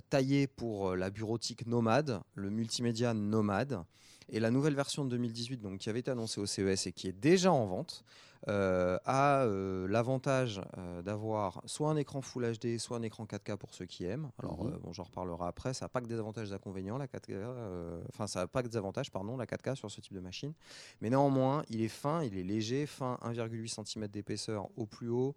[0.09, 3.84] taillé pour la bureautique nomade, le multimédia nomade,
[4.30, 7.07] et la nouvelle version de 2018, donc, qui avait été annoncée au CES et qui
[7.07, 8.03] est déjà en vente,
[8.48, 13.74] a euh, l'avantage euh, d'avoir soit un écran Full HD, soit un écran 4K pour
[13.74, 14.30] ceux qui aiment.
[14.39, 14.74] Alors, Mhm.
[14.74, 15.74] euh, bon, j'en reparlerai après.
[15.74, 17.32] Ça n'a pas que des avantages et des inconvénients, la 4K.
[17.34, 20.20] euh, Enfin, ça n'a pas que des avantages, pardon, la 4K sur ce type de
[20.20, 20.54] machine.
[21.02, 25.36] Mais néanmoins, il est fin, il est léger, fin 1,8 cm d'épaisseur au plus haut,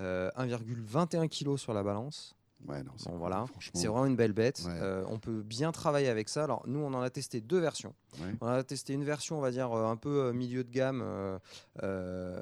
[0.00, 2.34] euh, 1,21 kg sur la balance.
[2.66, 3.80] Ouais, c'est Bon, cool, voilà, franchement.
[3.80, 4.62] c'est vraiment une belle bête.
[4.66, 4.72] Ouais.
[4.82, 6.42] Euh, on peut bien travailler avec ça.
[6.42, 7.94] Alors nous, on en a testé deux versions.
[8.20, 8.34] Ouais.
[8.40, 11.00] On a testé une version, on va dire euh, un peu euh, milieu de gamme,
[11.04, 11.38] euh,
[11.82, 12.40] euh,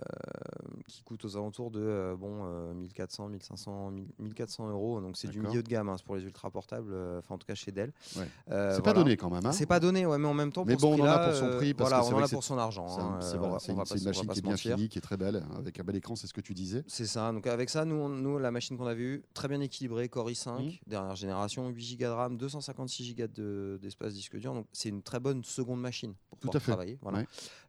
[0.88, 5.00] qui coûte aux alentours de euh, bon euh, 1400, 1500, 1000 1400 euros.
[5.00, 6.94] Donc c'est du milieu de gamme hein, pour les ultra portables.
[7.18, 7.92] Enfin en tout cas chez Dell.
[8.16, 8.28] Ouais.
[8.48, 9.44] C'est pas donné quand même.
[9.46, 9.52] hein.
[9.52, 11.34] C'est pas donné, ouais, mais en même temps, Mais pour bon, on en a pour
[11.34, 12.88] son prix, parce voilà, que on en a pour son argent.
[13.20, 15.84] C'est hein, une, machine qui est bien finie, qui est très belle, hein, avec un
[15.84, 16.84] bel écran, c'est ce que tu disais.
[16.86, 17.32] C'est ça.
[17.32, 20.30] Donc avec ça, nous, on- nous la machine qu'on avait eue, très bien équilibrée, Core
[20.30, 20.72] i5, Mhm.
[20.86, 24.54] dernière génération, 8 Go de RAM, 256 Go de- d'espace disque dur.
[24.54, 26.70] Donc c'est une très bonne seconde machine pour Tout pouvoir à fait.
[26.72, 26.98] travailler.
[27.02, 27.18] Voilà.
[27.18, 27.26] Ouais.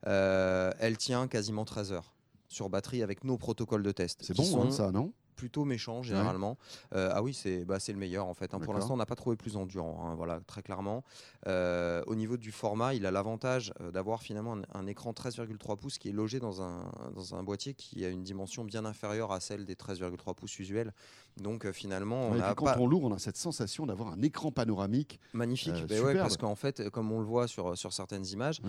[0.07, 2.13] Euh, elle tient quasiment 13 heures
[2.47, 4.21] sur batterie avec nos protocoles de test.
[4.23, 5.11] C'est bon, hein, sont ça, non?
[5.37, 6.57] Plutôt méchant généralement.
[6.93, 8.53] Euh, ah oui, c'est bah, le meilleur en fait.
[8.53, 8.59] hein.
[8.59, 10.03] Pour l'instant, on n'a pas trouvé plus endurant.
[10.03, 11.03] hein, voilà, très clairement.
[11.47, 15.77] Euh, au niveau du format, il a l'avantage euh, d'avoir finalement un, un écran 13,3
[15.77, 19.31] pouces qui est logé dans un, dans un boîtier qui a une dimension bien inférieure
[19.31, 20.91] à celle des 13,3 pouces usuels.
[21.37, 23.85] Donc euh, finalement, on Ouais, et a quand pas on l'ouvre, on a cette sensation
[23.85, 25.19] d'avoir un écran panoramique.
[25.33, 25.85] magnifique.
[25.87, 28.59] Ben ouais, parce qu'en fait, comme on le voit sur, sur certaines images,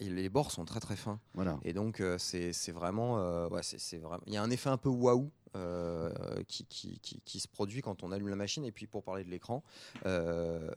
[0.00, 1.18] les bords sont très très fins.
[1.34, 1.58] voilà.
[1.64, 3.16] Et donc, c'est c'est vraiment.
[3.48, 4.22] ouais, c'est c'est vraiment.
[4.26, 5.30] Il y a un effet un peu waouh.
[5.56, 6.10] Euh,
[6.48, 8.64] qui, qui, qui- qui se produit quand on allume la machine.
[8.64, 9.62] Et puis pour parler de l'écran,
[10.06, 10.70] euh,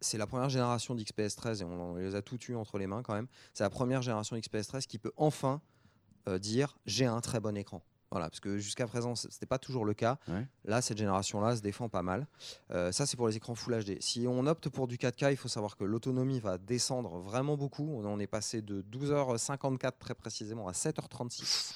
[0.00, 2.86] c'est la première génération d'XPS 13 et on, on les a tous eu entre les
[2.86, 3.26] mains quand même.
[3.54, 5.60] C'est la première génération d'XPS 13 qui peut enfin
[6.28, 7.82] euh, dire j'ai un très bon écran.
[8.10, 10.18] Voilà, parce que jusqu'à présent, ce n'était pas toujours le cas.
[10.28, 10.46] Ouais.
[10.66, 12.28] Là, cette génération-là se défend pas mal.
[12.70, 14.00] Euh, ça, c'est pour les écrans Full HD.
[14.00, 17.88] Si on opte pour du 4K, il faut savoir que l'autonomie va descendre vraiment beaucoup.
[17.90, 21.74] On en est passé de 12h54 très précisément à 7h36.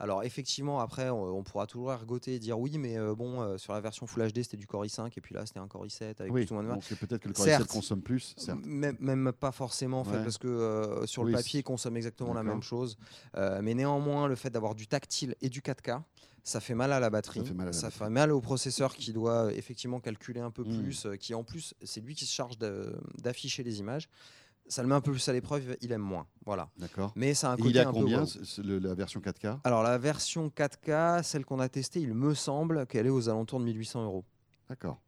[0.00, 3.58] Alors effectivement, après, on, on pourra toujours ergoter et dire oui, mais euh, bon, euh,
[3.58, 5.86] sur la version Full HD, c'était du Core i5 et puis là, c'était un Core
[5.86, 7.64] i7 avec Oui, tout donc c'est peut-être que le Core Certes.
[7.64, 8.58] i7 consomme plus, certes.
[8.64, 10.22] Même, pas forcément en fait, Ouais.
[10.22, 12.96] parce que euh, sur Oui, le papier, il consomme exactement la même chose.
[13.36, 16.02] Mais néanmoins, le fait d'avoir du tactile et du 4K,
[16.44, 17.40] ça fait mal à la batterie.
[17.72, 20.78] Ça fait mal fait au processeur qui doit effectivement calculer un peu Mm.
[20.78, 24.08] plus, qui en plus, c'est lui qui se charge de- d'afficher les images.
[24.68, 26.26] Ça le met un peu plus à l'épreuve, il aime moins.
[26.44, 26.68] Voilà.
[26.78, 27.12] D'accord.
[27.16, 28.24] Mais c'est un Et côté il un peu combien
[28.62, 32.86] le- la version 4K Alors la version 4K, celle qu'on a testée, il me semble
[32.86, 34.24] qu'elle est aux alentours de 1800 euros.
[34.68, 35.00] D'accord.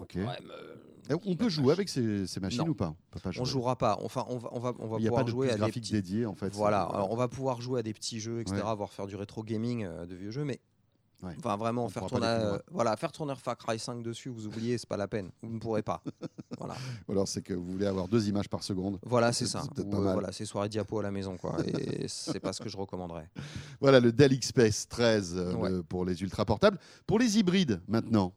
[0.00, 0.14] Ok.
[0.16, 2.70] Ouais, mais, Et on peut jouer avec ces, ces machines Non.
[2.70, 2.88] ou pas?
[2.88, 3.44] On peut pas on jouer.
[3.44, 3.96] jouera pas.
[4.02, 5.56] Enfin, on va, on va, on va Il n'y a pas pouvoir de jouer à
[5.66, 5.92] des petits.
[5.92, 6.52] dédiée en fait.
[6.52, 8.74] Voilà, alors on va pouvoir jouer à des petits jeux, etc., Ouais.
[8.74, 10.58] voire faire du rétro gaming euh, de vieux jeux, mais
[11.22, 11.32] Ouais.
[11.38, 14.76] enfin vraiment On faire tourner, euh, voilà, faire tourner Far Cry 5 dessus, vous oubliez,
[14.78, 16.02] c'est pas la peine, vous ne pourrez pas.
[16.58, 16.74] voilà,
[17.08, 18.98] Ou alors c'est que vous voulez avoir deux images par seconde.
[19.06, 19.62] voilà c'est ça.
[19.76, 21.56] c'est voilà, c'est soirée diapo à la maison, quoi.
[21.66, 23.30] Et c'est pas ce que je recommanderais.
[23.80, 25.82] Voilà le Dell XPS 13 euh, Ouais.
[25.88, 26.78] pour les ultra portables.
[27.06, 28.34] Pour les hybrides maintenant,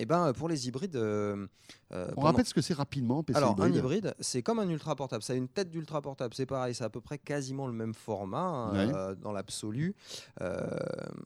[0.00, 1.46] Et ben pour les hybrides, euh,
[1.92, 3.74] euh, on pendant- rappelle ce que c'est rapidement PC Alors, hybride.
[3.74, 5.22] un hybride, c'est comme un ultra portable.
[5.22, 6.32] Ça a une tête d'ultra portable.
[6.34, 8.94] C'est pareil, c'est à peu près quasiment le même format hein, Ouais.
[8.94, 9.94] euh, dans l'absolu.
[10.40, 10.66] Euh,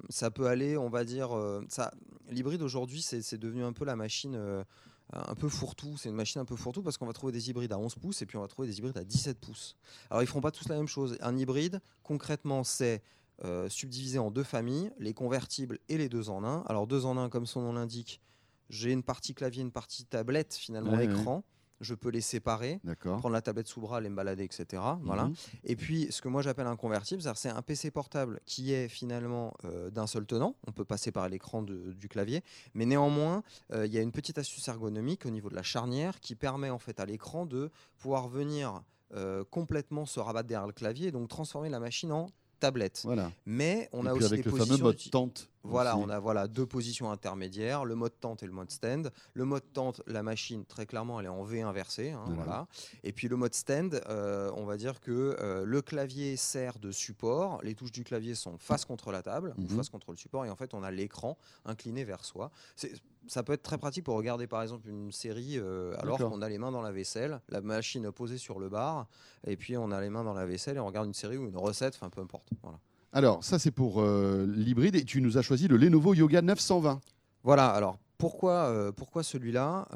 [0.09, 1.93] ça peut aller, on va dire, euh, ça.
[2.31, 4.35] L'hybride aujourd'hui, c'est c'est devenu un peu la machine.
[4.35, 4.65] euh,
[5.13, 7.71] un peu fourre-tout, c'est une machine un peu fourre-tout parce qu'on va trouver des hybrides
[7.73, 9.77] à 11 pouces et puis on va trouver des hybrides à 17 pouces.
[10.11, 11.17] Alors ils feront pas tous la même chose.
[11.21, 13.03] Un hybride, concrètement, c'est
[13.45, 16.63] euh, subdivisé en deux familles, les convertibles et les deux en un.
[16.67, 18.21] Alors deux en un, comme son nom l'indique,
[18.71, 21.05] j'ai une partie clavier, une partie tablette, finalement Ouais, ouais.
[21.07, 21.45] écran.
[21.81, 24.81] Je peux les séparer, prendre la tablette sous bras, aller me balader, etc.
[25.03, 25.25] Voilà.
[25.25, 25.35] Mhm.
[25.65, 29.53] Et puis, ce que moi j'appelle un convertible, c'est un PC portable qui est finalement
[29.65, 30.55] euh, d'un seul tenant.
[30.69, 32.43] On peut passer par l'écran du clavier,
[32.75, 33.43] mais néanmoins,
[33.73, 36.71] euh, il y a une petite astuce ergonomique au niveau de la charnière qui permet
[36.71, 41.13] en fait à l'écran de pouvoir venir euh, complètement se rabattre derrière le clavier et
[41.13, 42.31] donc transformer la machine en
[42.65, 43.01] tablette.
[43.05, 43.31] Voilà.
[43.47, 45.49] Mais on Et a aussi avec des le positions fameux mode tente.
[45.63, 46.05] voilà, aussi.
[46.07, 49.11] on a voilà deux positions intermédiaires, le mode tente et le mode stand.
[49.35, 52.43] Le mode tente, la machine très clairement, elle est en V inversé, hein, Voilà.
[52.45, 52.67] voilà.
[53.03, 56.91] Et puis le mode stand, euh, on va dire que euh, le clavier sert de
[56.91, 59.65] support, les touches du clavier sont face contre la table, Mhm.
[59.65, 62.51] ou face contre le support, et en fait on a l'écran incliné vers soi.
[62.77, 62.93] C'est-
[63.27, 66.49] Ça peut être très pratique pour regarder par exemple une série euh, alors qu'on a
[66.49, 69.07] les mains dans la vaisselle, la machine posée sur le bar,
[69.47, 71.49] et puis on a les mains dans la vaisselle et on regarde une série ou
[71.49, 72.49] une recette, enfin peu importe.
[72.63, 72.79] Voilà.
[73.13, 77.01] Alors ça c'est pour euh, l'hybride et tu nous as choisi le Lenovo Yoga 920.
[77.43, 79.89] Voilà, alors pourquoi, euh, pourquoi celui-là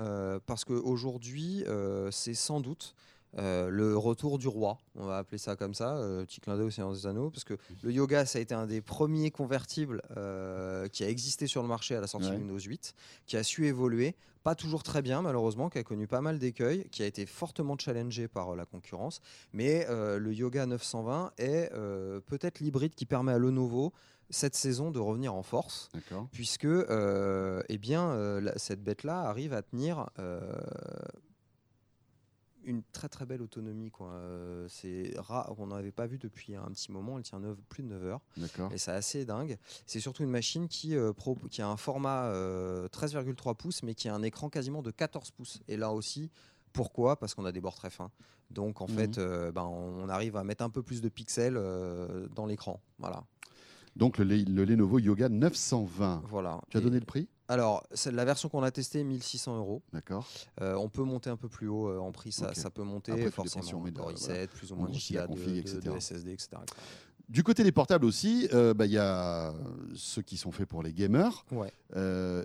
[0.47, 1.64] Parce qu'aujourd'hui,
[2.11, 2.95] c'est sans doute
[3.37, 6.66] euh, le retour du roi, on va appeler ça comme ça, euh, petit clin d'œil
[6.66, 10.01] au Seigneur des Anneaux, parce que le yoga, ça a été un des premiers convertibles
[10.16, 12.35] euh, qui a existé sur le marché à la sortie Ouais.
[12.37, 12.95] de Windows 8,
[13.26, 14.14] qui a su évoluer,
[14.45, 17.76] pas toujours très bien malheureusement, qui a connu pas mal d'écueils, qui a été fortement
[17.79, 19.20] challengé par euh, la concurrence,
[19.53, 21.70] mais le yoga 920 est
[22.26, 23.93] peut-être l'hybride qui permet à Lenovo
[24.31, 25.89] cette saison de revenir en force.
[26.33, 30.09] Puisque eh bien, la- cette bête-là arrive à tenir
[32.65, 33.91] une très très belle autonomie.
[33.91, 34.09] quoi.
[34.13, 37.83] Euh, c'est rare, on n'avait pas vu depuis un petit moment, elle tient neuf- plus
[37.83, 38.73] de 9 heures, D'accord.
[38.73, 39.57] et c'est assez dingue.
[39.87, 43.95] C'est surtout une machine qui, euh, pro- qui a un format euh, 13,3 pouces, mais
[43.95, 45.61] qui a un écran quasiment de 14 pouces.
[45.69, 46.31] Et là aussi,
[46.73, 47.17] pourquoi?
[47.19, 48.11] Parce qu'on a des bords très fins.
[48.51, 48.95] Donc en Mhm.
[48.97, 52.81] fait, euh, ben, on arrive à mettre un peu plus de pixels euh, dans l'écran.
[52.99, 53.25] Voilà.
[53.97, 56.23] Donc le, Le- le Lenovo Yoga 920.
[56.29, 56.61] voilà.
[56.71, 57.29] Tu as Et- donné le prix?
[57.49, 59.82] Alors, c'est la version qu'on a testée, 1600 euros.
[59.92, 60.26] D'accord.
[60.61, 63.12] Euh, on peut monter un peu plus haut euh, en prix, ça, ça peut monter
[63.12, 63.82] Après, forcément.
[63.84, 64.44] la- Core voilà.
[64.44, 65.80] i7, plus ou moins de aussi la gigas de, config, de- etc.
[65.80, 66.51] de SSD, etc.
[67.28, 69.55] Du côté des portables aussi, euh, bah, il y a
[69.94, 71.44] ceux qui sont faits pour les gamers.
[71.53, 71.72] Ouais.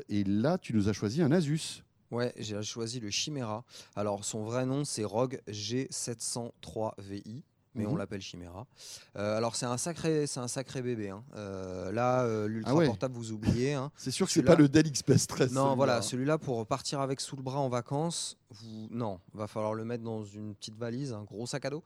[0.09, 1.83] Et là, tu nous as choisi un Asus.
[2.11, 3.63] Ouais, j'ai choisi le Chimera.
[3.95, 7.41] Alors, son vrai nom, c'est ROG G703VI.
[7.75, 7.97] Mais on Mhm.
[7.97, 8.67] l'appelle Chimera.
[9.15, 11.09] Euh, alors c'est un sacré, c'est un sacré bébé.
[11.09, 11.23] hein.
[11.35, 12.85] Euh, là, euh, l'ultra Ah ouais.
[12.85, 13.73] portable, vous oubliez.
[13.73, 13.91] hein.
[13.97, 15.53] C'est sûr que c'est pas le Dell XPS 13.
[15.53, 18.87] Non, voilà, celui-là pour partir avec sous le bras en vacances, vous...
[18.91, 21.83] non, va falloir le mettre dans une petite valise, un gros sac à dos.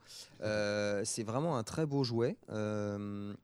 [1.04, 2.36] C'est vraiment un très beau jouet.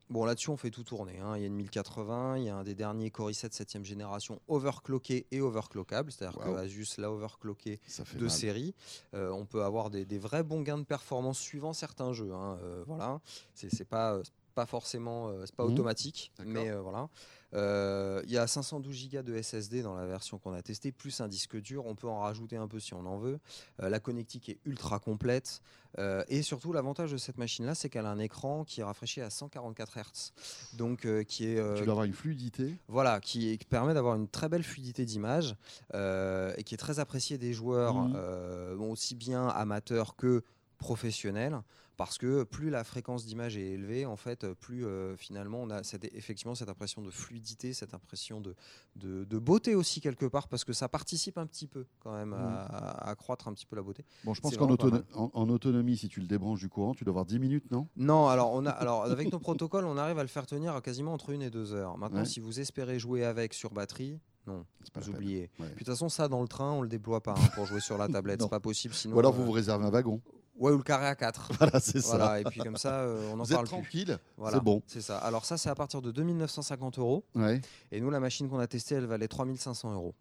[0.09, 1.19] Bon, là-dessus, on fait tout tourner.
[1.19, 1.33] hein.
[1.35, 4.39] Il y a une 1080, il y a un des derniers Core i7 7 génération
[4.47, 6.53] overclocké et overclockable, c'est-à-dire Wow.
[6.55, 7.79] que Asus l'a overclocké
[8.15, 8.29] de mal.
[8.29, 8.73] série.
[9.13, 12.33] On peut avoir des, des vrais bons gains de performance suivant certains jeux.
[12.35, 12.57] Hein.
[12.63, 13.19] Euh, voilà,
[13.53, 15.73] c'est c'est pas c'est pas forcément, euh, c'est pas Mhm.
[15.73, 17.09] automatique, mais euh, voilà.
[17.53, 21.19] Euh, Il y a 512 Go de SSD dans la version qu'on a testée, plus
[21.21, 21.85] un disque dur.
[21.85, 23.39] On peut en rajouter un peu si on en veut.
[23.81, 25.61] Euh, la connectique est ultra complète.
[25.97, 29.21] Euh, et surtout, l'avantage de cette machine-là, c'est qu'elle a un écran qui est rafraîchi
[29.21, 30.31] à 144 Hz.
[30.77, 31.57] Donc, euh, qui est.
[31.59, 32.75] euh, Tu dois avoir une fluidité.
[32.89, 35.55] voilà, qui, qui permet d'avoir une très belle fluidité d'image
[35.93, 40.43] euh, et qui est très appréciée des joueurs, euh, bon, aussi bien amateurs que
[40.77, 41.61] professionnels,
[41.97, 45.83] parce que plus la fréquence d'image est élevée, en fait, plus euh, finalement on a
[45.83, 48.55] cette, effectivement cette impression de fluidité, cette impression de,
[48.95, 52.33] de, de beauté aussi quelque part, parce que ça participe un petit peu quand même
[52.33, 54.05] à, à accroître un petit peu la beauté.
[54.23, 57.11] Bon, je pense qu'en en, en autonomie, si tu le débranches du courant, tu dois
[57.11, 57.87] avoir 10 minutes, non?
[57.95, 60.81] Non, alors, on a, alors avec nos protocoles, on arrive à le faire tenir à
[60.81, 61.97] quasiment entre une et deux heures.
[61.97, 62.25] Maintenant, Ouais.
[62.25, 64.65] si vous espérez jouer avec sur batterie, non,
[64.95, 65.49] vous oubliez.
[65.59, 65.65] Ouais.
[65.67, 67.79] Puis de toute façon, ça dans le train, on le déploie pas hein, pour jouer
[67.79, 68.93] sur la tablette, c'est pas possible.
[68.93, 70.21] Sinon, Ou alors euh, vous vous réservez un wagon.
[70.57, 72.39] Ouais, ou le carré à 4 Voilà, c'est ça.
[72.39, 73.71] Et puis comme ça, euh, on n'en Vous êtes parle plus.
[73.81, 74.81] tranquille, Voilà, c'est bon.
[74.87, 75.17] C'est ça.
[75.19, 77.23] Alors ça, c'est à partir de 2950 euros.
[77.35, 77.61] Ouais.
[77.91, 80.13] Et nous, la machine qu'on a testée, elle valait 3500 euros.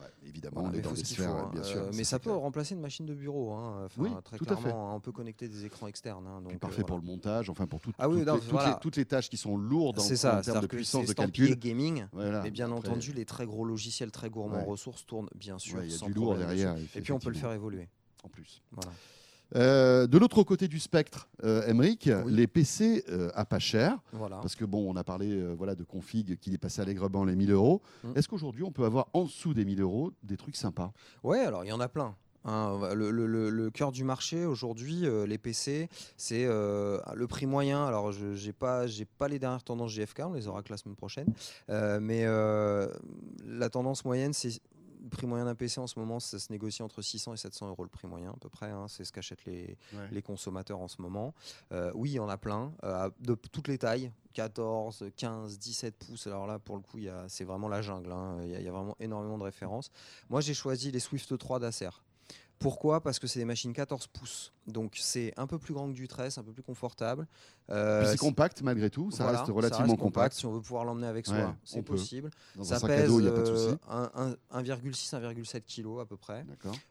[0.00, 1.50] Ouais, évidemment, Voilà, on est dans des qu'il faut, sphères, hein.
[1.52, 1.80] bien sûr.
[1.82, 2.40] Euh, mais ça peut clair.
[2.40, 3.82] remplacer une machine de bureau, hein.
[3.84, 4.62] Enfin, Oui, très tout à fait.
[4.62, 4.90] clairement.
[4.90, 4.94] hein.
[4.96, 6.26] On peut connecter des écrans externes.
[6.26, 8.40] hein, donc, parfait euh, pour le montage, enfin pour tout- Ah oui, toutes, non, les,
[8.40, 10.76] toutes les- toutes les tâches qui sont lourdes en, C'est en ça, termes de que
[10.76, 11.54] puissance de calcul.
[11.56, 12.06] gaming.
[12.14, 14.62] Mais bien après, entendu, les très gros logiciels, très gourmands Ouais.
[14.62, 16.74] en ressources tournent bien sûr ouais, il y a sans du lourd derrière.
[16.96, 17.88] Et puis on peut le faire évoluer.
[18.24, 18.62] en plus.
[18.72, 18.90] Voilà.
[19.54, 21.98] Euh, de l'autre côté du spectre, euh, Oui.
[22.26, 24.36] les PC euh, à pas cher, voilà.
[24.38, 27.50] parce que bon, on a parlé euh, voilà, de config qui dépassait allègrement les 1000
[27.52, 27.82] euros.
[28.04, 28.12] Mm.
[28.16, 30.92] Est-ce qu'aujourd'hui, on peut avoir en dessous des 1000 euros des trucs sympas?
[31.22, 32.14] Ouais, alors il y en a plein.
[32.44, 32.78] hein.
[32.94, 37.46] le, le- le- le cœur du marché aujourd'hui, euh, les PC, c'est euh, le prix
[37.46, 37.84] moyen.
[37.84, 40.76] Alors, je n'ai pas, j'ai pas les dernières tendances GFK, on les aura que la
[40.78, 41.28] semaine prochaine.
[41.70, 42.24] Euh, mais
[43.46, 44.60] la tendance moyenne, c'est
[45.10, 47.82] prix moyen d'un PC en ce moment, ça se négocie entre 600 et 700 euros
[47.82, 48.70] le prix moyen à peu près.
[48.70, 48.86] hein.
[48.88, 49.76] c'est ce qu'achètent les,
[50.10, 51.34] les consommateurs en ce moment.
[51.72, 55.96] Euh, oui, il y en a plein, euh, de toutes les tailles, 14, 15, 17
[55.98, 56.26] pouces.
[56.26, 56.98] Alors là, pour le coup,
[57.28, 58.12] c'est vraiment la jungle.
[58.12, 58.38] hein.
[58.42, 59.90] Il y, y a vraiment énormément de références.
[60.30, 61.90] Moi, j'ai choisi les Swift 3 d'Acer.
[62.62, 63.00] Pourquoi?
[63.02, 64.52] Parce que c'est des machines 14 pouces.
[64.66, 67.26] Donc c'est un peu plus grand que du 13, un peu plus confortable.
[67.70, 70.34] Euh, c'est compact malgré tout, ça voilà, reste relativement compact.
[70.34, 72.30] Si on veut pouvoir l'emmener avec soi, Ouais, c'est on possible.
[72.56, 73.78] Dans Ça un pèse à dos, il n'y a pas de euh, souci.
[73.88, 74.10] un-
[74.52, 76.44] un- 1,6, 1,7 kg à peu près.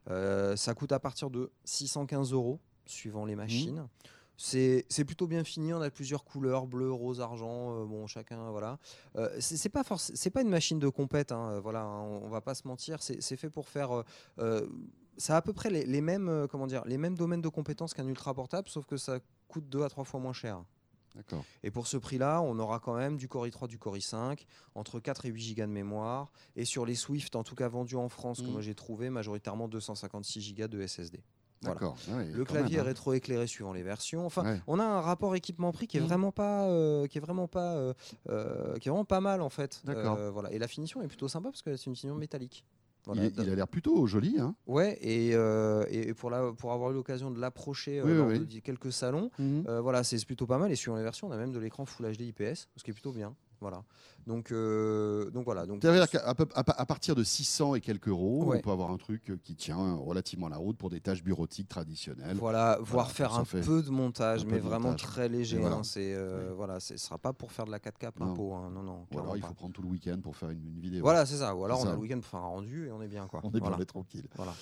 [0.09, 3.27] Euh, ça coûte à partir de 615 euros, suivant Mmh.
[3.29, 3.87] les machines.
[4.37, 8.49] C'est c'est plutôt bien fini, on a plusieurs couleurs, bleu, rose, argent, euh, bon chacun
[8.49, 8.79] voilà.
[9.15, 12.29] Euh, c'est pas forc- c'est pas une machine de compète, hein, voilà, hein, on, on
[12.29, 14.03] va pas se mentir, c'est fait pour faire,
[14.39, 14.65] euh,
[15.21, 17.47] ça a à peu près les, les mêmes euh, comment dire, les mêmes domaines de
[17.49, 20.63] compétences qu'un ultra portable, sauf que ça coûte deux à trois fois moins cher.
[21.15, 21.43] D'accord.
[21.63, 24.45] Et pour ce prix-là, on aura quand même du Core i3, du Core i5,
[24.75, 26.31] entre 4 et 8 gigas de mémoire.
[26.55, 28.51] Et sur les Swift, en tout cas vendus en France, que Mm.
[28.51, 31.21] moi j'ai trouvé, majoritairement 256 gigas de SSD.
[31.63, 31.93] Voilà.
[32.09, 32.89] Ouais, Le clavier même, hein.
[32.89, 34.25] rétro-éclairé suivant les versions.
[34.25, 34.61] Enfin, Ouais.
[34.67, 36.05] on a un rapport équipement-prix qui est Mm.
[36.05, 37.93] vraiment pas, euh, qui est vraiment pas, euh,
[38.79, 39.83] qui est vraiment pas mal en fait.
[39.87, 40.51] Euh, voilà.
[40.53, 42.65] Et la finition est plutôt sympa parce que c'est une finition métallique.
[43.05, 43.25] Voilà.
[43.25, 44.37] Il, a l'air plutôt joli.
[44.39, 44.55] Hein.
[44.67, 48.27] Ouais, et, euh, et pour, la, pour avoir eu l'occasion de l'approcher euh, Oui, lors
[48.27, 48.39] oui.
[48.39, 50.71] de quelques salons, euh, voilà, c'est plutôt pas mal.
[50.71, 52.93] Et suivant les versions, on a même de l'écran Full HD IPS, ce qui est
[52.93, 53.35] plutôt bien.
[53.61, 53.83] Voilà.
[54.27, 55.65] Donc, euh, donc voilà.
[55.65, 58.57] Donc, C'est-à-dire qu'à peu- à, à partir de 600 et quelques euros, Ouais.
[58.57, 61.69] on peut avoir un truc euh, qui tient relativement la route pour des tâches bureautiques
[61.69, 62.37] traditionnelles.
[62.37, 65.01] Voilà, voire Voilà, faire un peu de montage, mais de vraiment montage.
[65.07, 65.57] très léger.
[65.59, 65.77] Voilà.
[65.77, 66.53] hein, c'est euh, Oui.
[66.57, 68.33] voilà, ce sera pas pour faire de la 4K plein Non.
[68.33, 68.53] pot.
[68.53, 69.05] hein, non, non.
[69.13, 69.47] Ou alors il pas.
[69.47, 71.01] faut prendre tout le week-end pour faire une, une vidéo.
[71.03, 71.55] Voilà, c'est ça.
[71.55, 73.41] Ou alors on a le week-end pour faire un rendu et on est bien quoi.
[73.43, 74.27] On est bien, on est tranquille.
[74.35, 74.53] Voilà.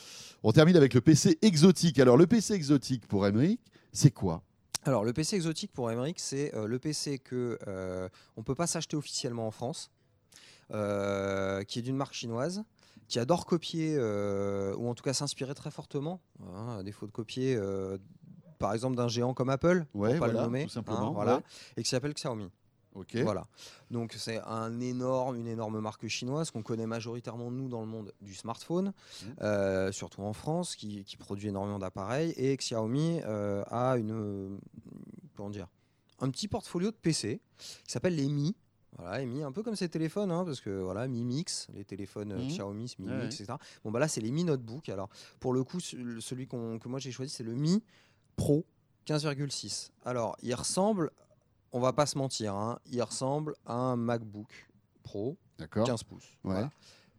[0.44, 2.00] On termine avec le PC exotique.
[2.00, 3.60] Alors le PC exotique pour Emmerich,
[3.92, 4.42] c'est quoi?
[4.84, 8.08] Alors le PC exotique pour Emmerich, c'est euh, le PC que euh,
[8.38, 9.92] on peut pas s'acheter officiellement en France,
[10.72, 12.64] euh, qui est d'une marque chinoise,
[13.08, 17.12] qui adore copier euh, ou en tout cas s'inspirer très fortement, hein, à défaut de
[17.12, 17.60] copier.
[18.58, 21.14] par exemple d'un géant comme Apple, Ouais, pour pas voilà, le nommer, tout simplement, hein,
[21.14, 21.44] voilà, ouais.
[21.78, 22.50] et qui s'appelle Xiaomi.
[23.00, 23.16] Ok.
[23.18, 23.48] Voilà.
[23.92, 28.14] Donc c'est un énorme, une énorme marque chinoise qu'on connaît majoritairement nous dans le monde
[28.22, 28.88] du smartphone,
[29.26, 29.36] Mhm.
[29.42, 32.32] euh, surtout en France, qui, qui produit énormément d'appareils.
[32.38, 34.58] Et Xiaomi euh, a une, euh,
[35.36, 35.68] comment dire,
[36.20, 37.40] un petit portfolio de PC
[37.86, 38.56] qui s'appelle les Mi.
[38.98, 42.32] Voilà, Mi, un peu comme ces téléphones, hein, parce que voilà, Mi Mix, les téléphones
[42.34, 42.48] euh, Mhm.
[42.50, 43.54] Xiaomi, Mi Mix, etc.
[43.86, 44.90] Bon bah là c'est les Mi Notebook.
[44.90, 47.82] Alors pour le coup, ce- celui que moi j'ai choisi, c'est le Mi
[48.36, 48.66] Pro
[49.06, 49.92] 15,6.
[50.06, 51.12] Alors il ressemble
[51.72, 54.70] on va pas se mentir, hein, il ressemble à un MacBook
[55.04, 55.86] Pro D'accord.
[55.86, 56.38] 15 pouces.
[56.44, 56.54] Ouais.
[56.54, 56.72] Voilà.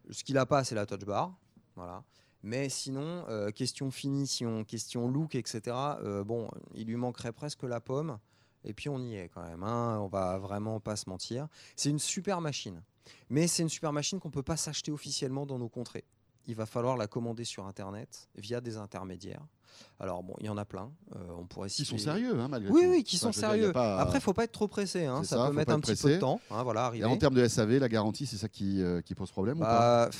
[0.09, 1.33] Ce qu'il a pas, c'est la touch bar.
[1.75, 2.03] Voilà.
[2.43, 5.61] Mais sinon, euh, question finition, question look, etc.
[5.75, 8.17] euh, bon, il lui manquerait presque la pomme.
[8.63, 9.63] Et puis on y est quand même.
[9.63, 11.47] Hein, on va vraiment pas se mentir.
[11.75, 12.83] C'est une super machine.
[13.29, 16.05] Mais c'est une super machine qu'on peut pas s'acheter officiellement dans nos contrées.
[16.47, 19.45] Il va falloir la commander sur Internet via des intermédiaires.
[19.99, 20.91] Alors bon, il y en a plein.
[21.15, 22.89] Euh, on pourrait Qui sont sérieux, hein, malgré oui, tout.
[22.89, 23.71] oui, qui Enfin, sont veux dire, sérieux.
[23.71, 25.05] pas- Après, faut pas être trop pressé.
[25.05, 26.41] hein, Ça, ça, peut mettre un petit peu de temps.
[26.49, 27.05] hein, voilà, Et arriver.
[27.05, 30.07] en termes de SAV, la garantie, c'est ça qui, euh, qui pose problème ou pas?
[30.09, 30.11] Bah,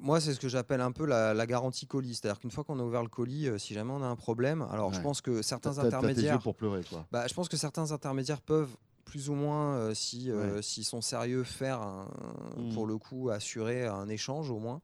[0.00, 2.14] moi, c'est ce que j'appelle un peu la, la garantie colis.
[2.16, 4.66] C'est-à-dire qu'une fois qu'on a ouvert le colis, euh, si jamais on a un problème,
[4.70, 7.06] alors je pense que certains intermédiaires, pour pleurer, quoi.
[7.10, 11.00] bah, je pense que certains intermédiaires peuvent plus ou moins, euh, si euh, s'ils sont
[11.00, 12.06] sérieux, faire un-
[12.58, 12.74] Mm.
[12.74, 14.80] pour le coup assurer un échange au moins.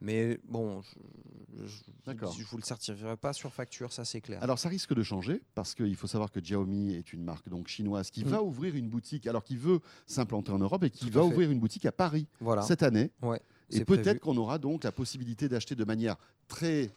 [0.00, 4.42] Mais bon, je, je, je vous le certifierai pas sur facture, ça c'est clair.
[4.42, 7.68] Alors ça risque de changer parce qu'il faut savoir que Xiaomi est une marque donc
[7.68, 8.28] chinoise qui Mm.
[8.28, 11.26] va ouvrir une boutique, alors qui veut s'implanter en Europe et qui va fait.
[11.26, 12.62] ouvrir une boutique à Paris voilà.
[12.62, 13.10] cette année.
[13.22, 13.40] Ouais,
[13.70, 16.16] et peut-être qu'on aura donc la possibilité d'acheter de manière
[16.46, 16.90] très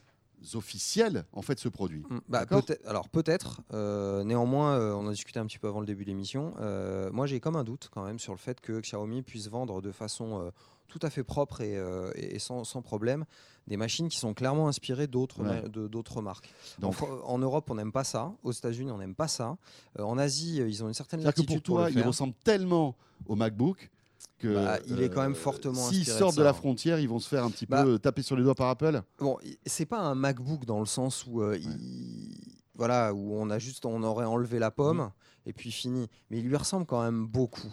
[0.53, 2.03] officielle en fait ce produit.
[2.09, 2.45] Mm, bah,
[2.85, 3.61] alors peut-être.
[3.73, 6.53] euh, néanmoins, euh, on a discuté un petit peu avant le début de l'émission.
[6.59, 9.81] euh, moi, j'ai comme un doute quand même sur le fait que Xiaomi puisse vendre
[9.81, 10.51] de façon
[10.87, 13.25] tout à fait propre et, sans, sans problème
[13.67, 16.21] des machines qui sont clairement inspirées d'autres Ouais.
[16.23, 16.51] marques.
[16.79, 18.33] Donc, en, en Europe, on n'aime pas ça.
[18.43, 19.57] Aux États-Unis, on n'aime pas ça.
[19.99, 22.07] En Asie, ils ont une certaine c'est-à-dire que latitude pour toi, il faire.
[22.07, 22.95] ressemble tellement
[23.27, 23.91] au MacBook
[24.37, 26.53] que Bah, il est quand même fortement S'ils de sortent de, la hein.
[26.53, 29.01] frontière, ils vont se faire un petit Bah, peu taper sur les doigts par Apple.
[29.19, 32.37] Bon, c'est pas un MacBook dans le sens où euh, il-
[32.75, 35.11] voilà où on a juste on aurait enlevé la pomme Mmh.
[35.47, 36.07] et puis fini.
[36.29, 37.71] Mais il lui ressemble quand même beaucoup.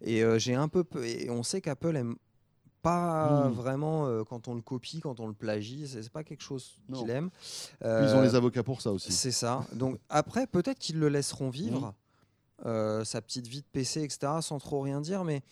[0.00, 2.16] Et euh, j'ai un peu et on sait qu'Apple aime
[2.82, 3.52] pas Mm.
[3.52, 5.86] vraiment euh, quand on le copie, quand on le plagie.
[5.88, 7.30] C'est pas quelque chose qu'il aime.
[7.82, 9.12] Ils ont Euh, les avocats pour ça aussi.
[9.12, 9.64] c'est ça.
[9.74, 11.52] Donc après, peut-être qu'ils le laisseront Mmh.
[11.52, 11.94] vivre,
[12.66, 15.22] euh, sa petite vie de PC, etc., sans trop rien dire.
[15.24, 15.42] Mais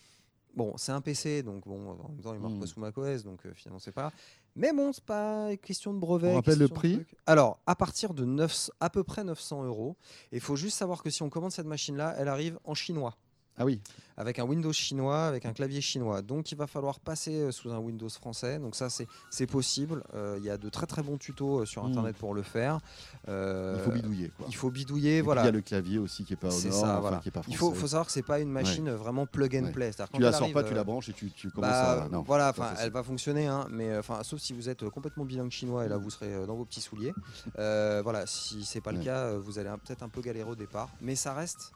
[0.57, 2.59] bon, c'est un PC, donc bon, en même temps, il marche Mmh.
[2.59, 4.11] pas sous macOS, donc euh, finalement, c'est pas.
[4.55, 6.31] Mais bon, c'est pas une question de brevet.
[6.31, 6.99] On rappelle le prix.
[7.27, 9.95] Alors, à partir de 9, à peu près 900 euros.
[10.31, 13.15] Il faut juste savoir que si on commande cette machine-là, elle arrive en chinois
[13.59, 13.79] Ah oui,
[14.17, 16.21] avec un Windows chinois, avec un clavier chinois.
[16.21, 18.59] Donc il va falloir passer euh, sous un Windows français.
[18.59, 18.87] Donc ça
[19.31, 20.03] c'est possible.
[20.13, 21.87] Euh, Il y a de très très bons tutos euh, sur Mm.
[21.89, 22.79] internet pour le faire.
[23.27, 24.31] Euh, il faut bidouiller.
[24.37, 24.45] Quoi.
[24.49, 25.41] Il faut bidouiller, voilà.
[25.41, 27.17] Il y a le clavier aussi qui est pas au nord, ça, enfin, voilà.
[27.17, 27.81] qui est pas Il faut, français.
[27.81, 29.71] faut savoir que c'est pas une machine vraiment plug and Ouais.
[29.71, 29.91] play.
[30.13, 32.09] Tu la sors arrive, pas, tu la branches et tu, tu commences bah, à.
[32.09, 35.51] Non, voilà, enfin, elle va fonctionner, hein, mais enfin, sauf si vous êtes complètement bilingue
[35.51, 37.13] chinois et là vous serez dans vos petits souliers.
[37.57, 40.89] Euh, voilà, si c'est pas le cas, vous allez peut-être un peu galérer au départ,
[41.01, 41.71] mais ça reste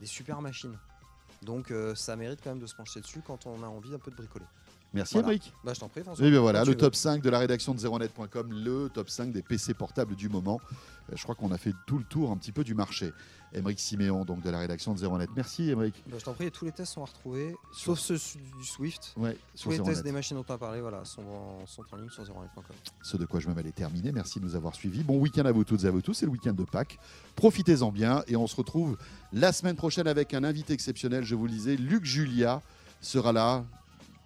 [0.00, 0.76] des super machines.
[1.42, 3.98] Donc euh, ça mérite quand même de se pencher dessus quand on a envie un
[3.98, 4.46] peu de bricoler.
[4.94, 5.28] Merci, Voilà.
[5.28, 5.52] Emric.
[5.64, 6.24] Bah je t'en prie, François.
[6.26, 9.32] Et bien voilà, Quand le top 5 de la rédaction de zeronet.com, le top 5
[9.32, 10.60] des PC portables du moment.
[11.10, 13.12] Euh, Je crois qu'on a fait tout le tour un petit peu du marché.
[13.56, 15.28] Emric Siméon, donc de la rédaction de Zeronet.
[15.36, 15.94] Merci, Emric.
[16.08, 19.14] Bah, je t'en prie, tous les tests sont à retrouver, sauf ceux du Swift.
[19.16, 19.92] Ouais, Tous sur les Zeronet.
[19.94, 22.64] tests des machines dont on a parlé voilà, sont, en, sont en ligne sur 01net.com.
[23.02, 24.10] Ce de quoi je me mêle est terminé.
[24.10, 25.04] Merci de nous avoir suivis.
[25.04, 26.14] Bon week-end à vous toutes et à vous tous.
[26.14, 26.98] C'est le week-end de Pâques.
[27.36, 28.96] Profitez-en bien et on se retrouve
[29.32, 31.22] la semaine prochaine avec un invité exceptionnel.
[31.22, 32.60] Je vous le disais, Luc Julia
[33.00, 33.64] sera là.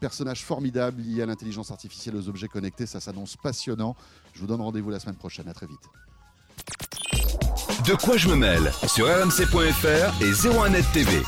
[0.01, 2.87] Personnage formidable lié à l'intelligence artificielle aux objets connectés.
[2.87, 3.97] Ça s'annonce passionnant.
[4.35, 5.49] Je vous donne rendez-vous la semaine prochaine.
[5.49, 5.81] À très vite.
[7.87, 8.71] De quoi je me mêle?
[8.87, 11.23] Sur rmc.fr et 01net TV.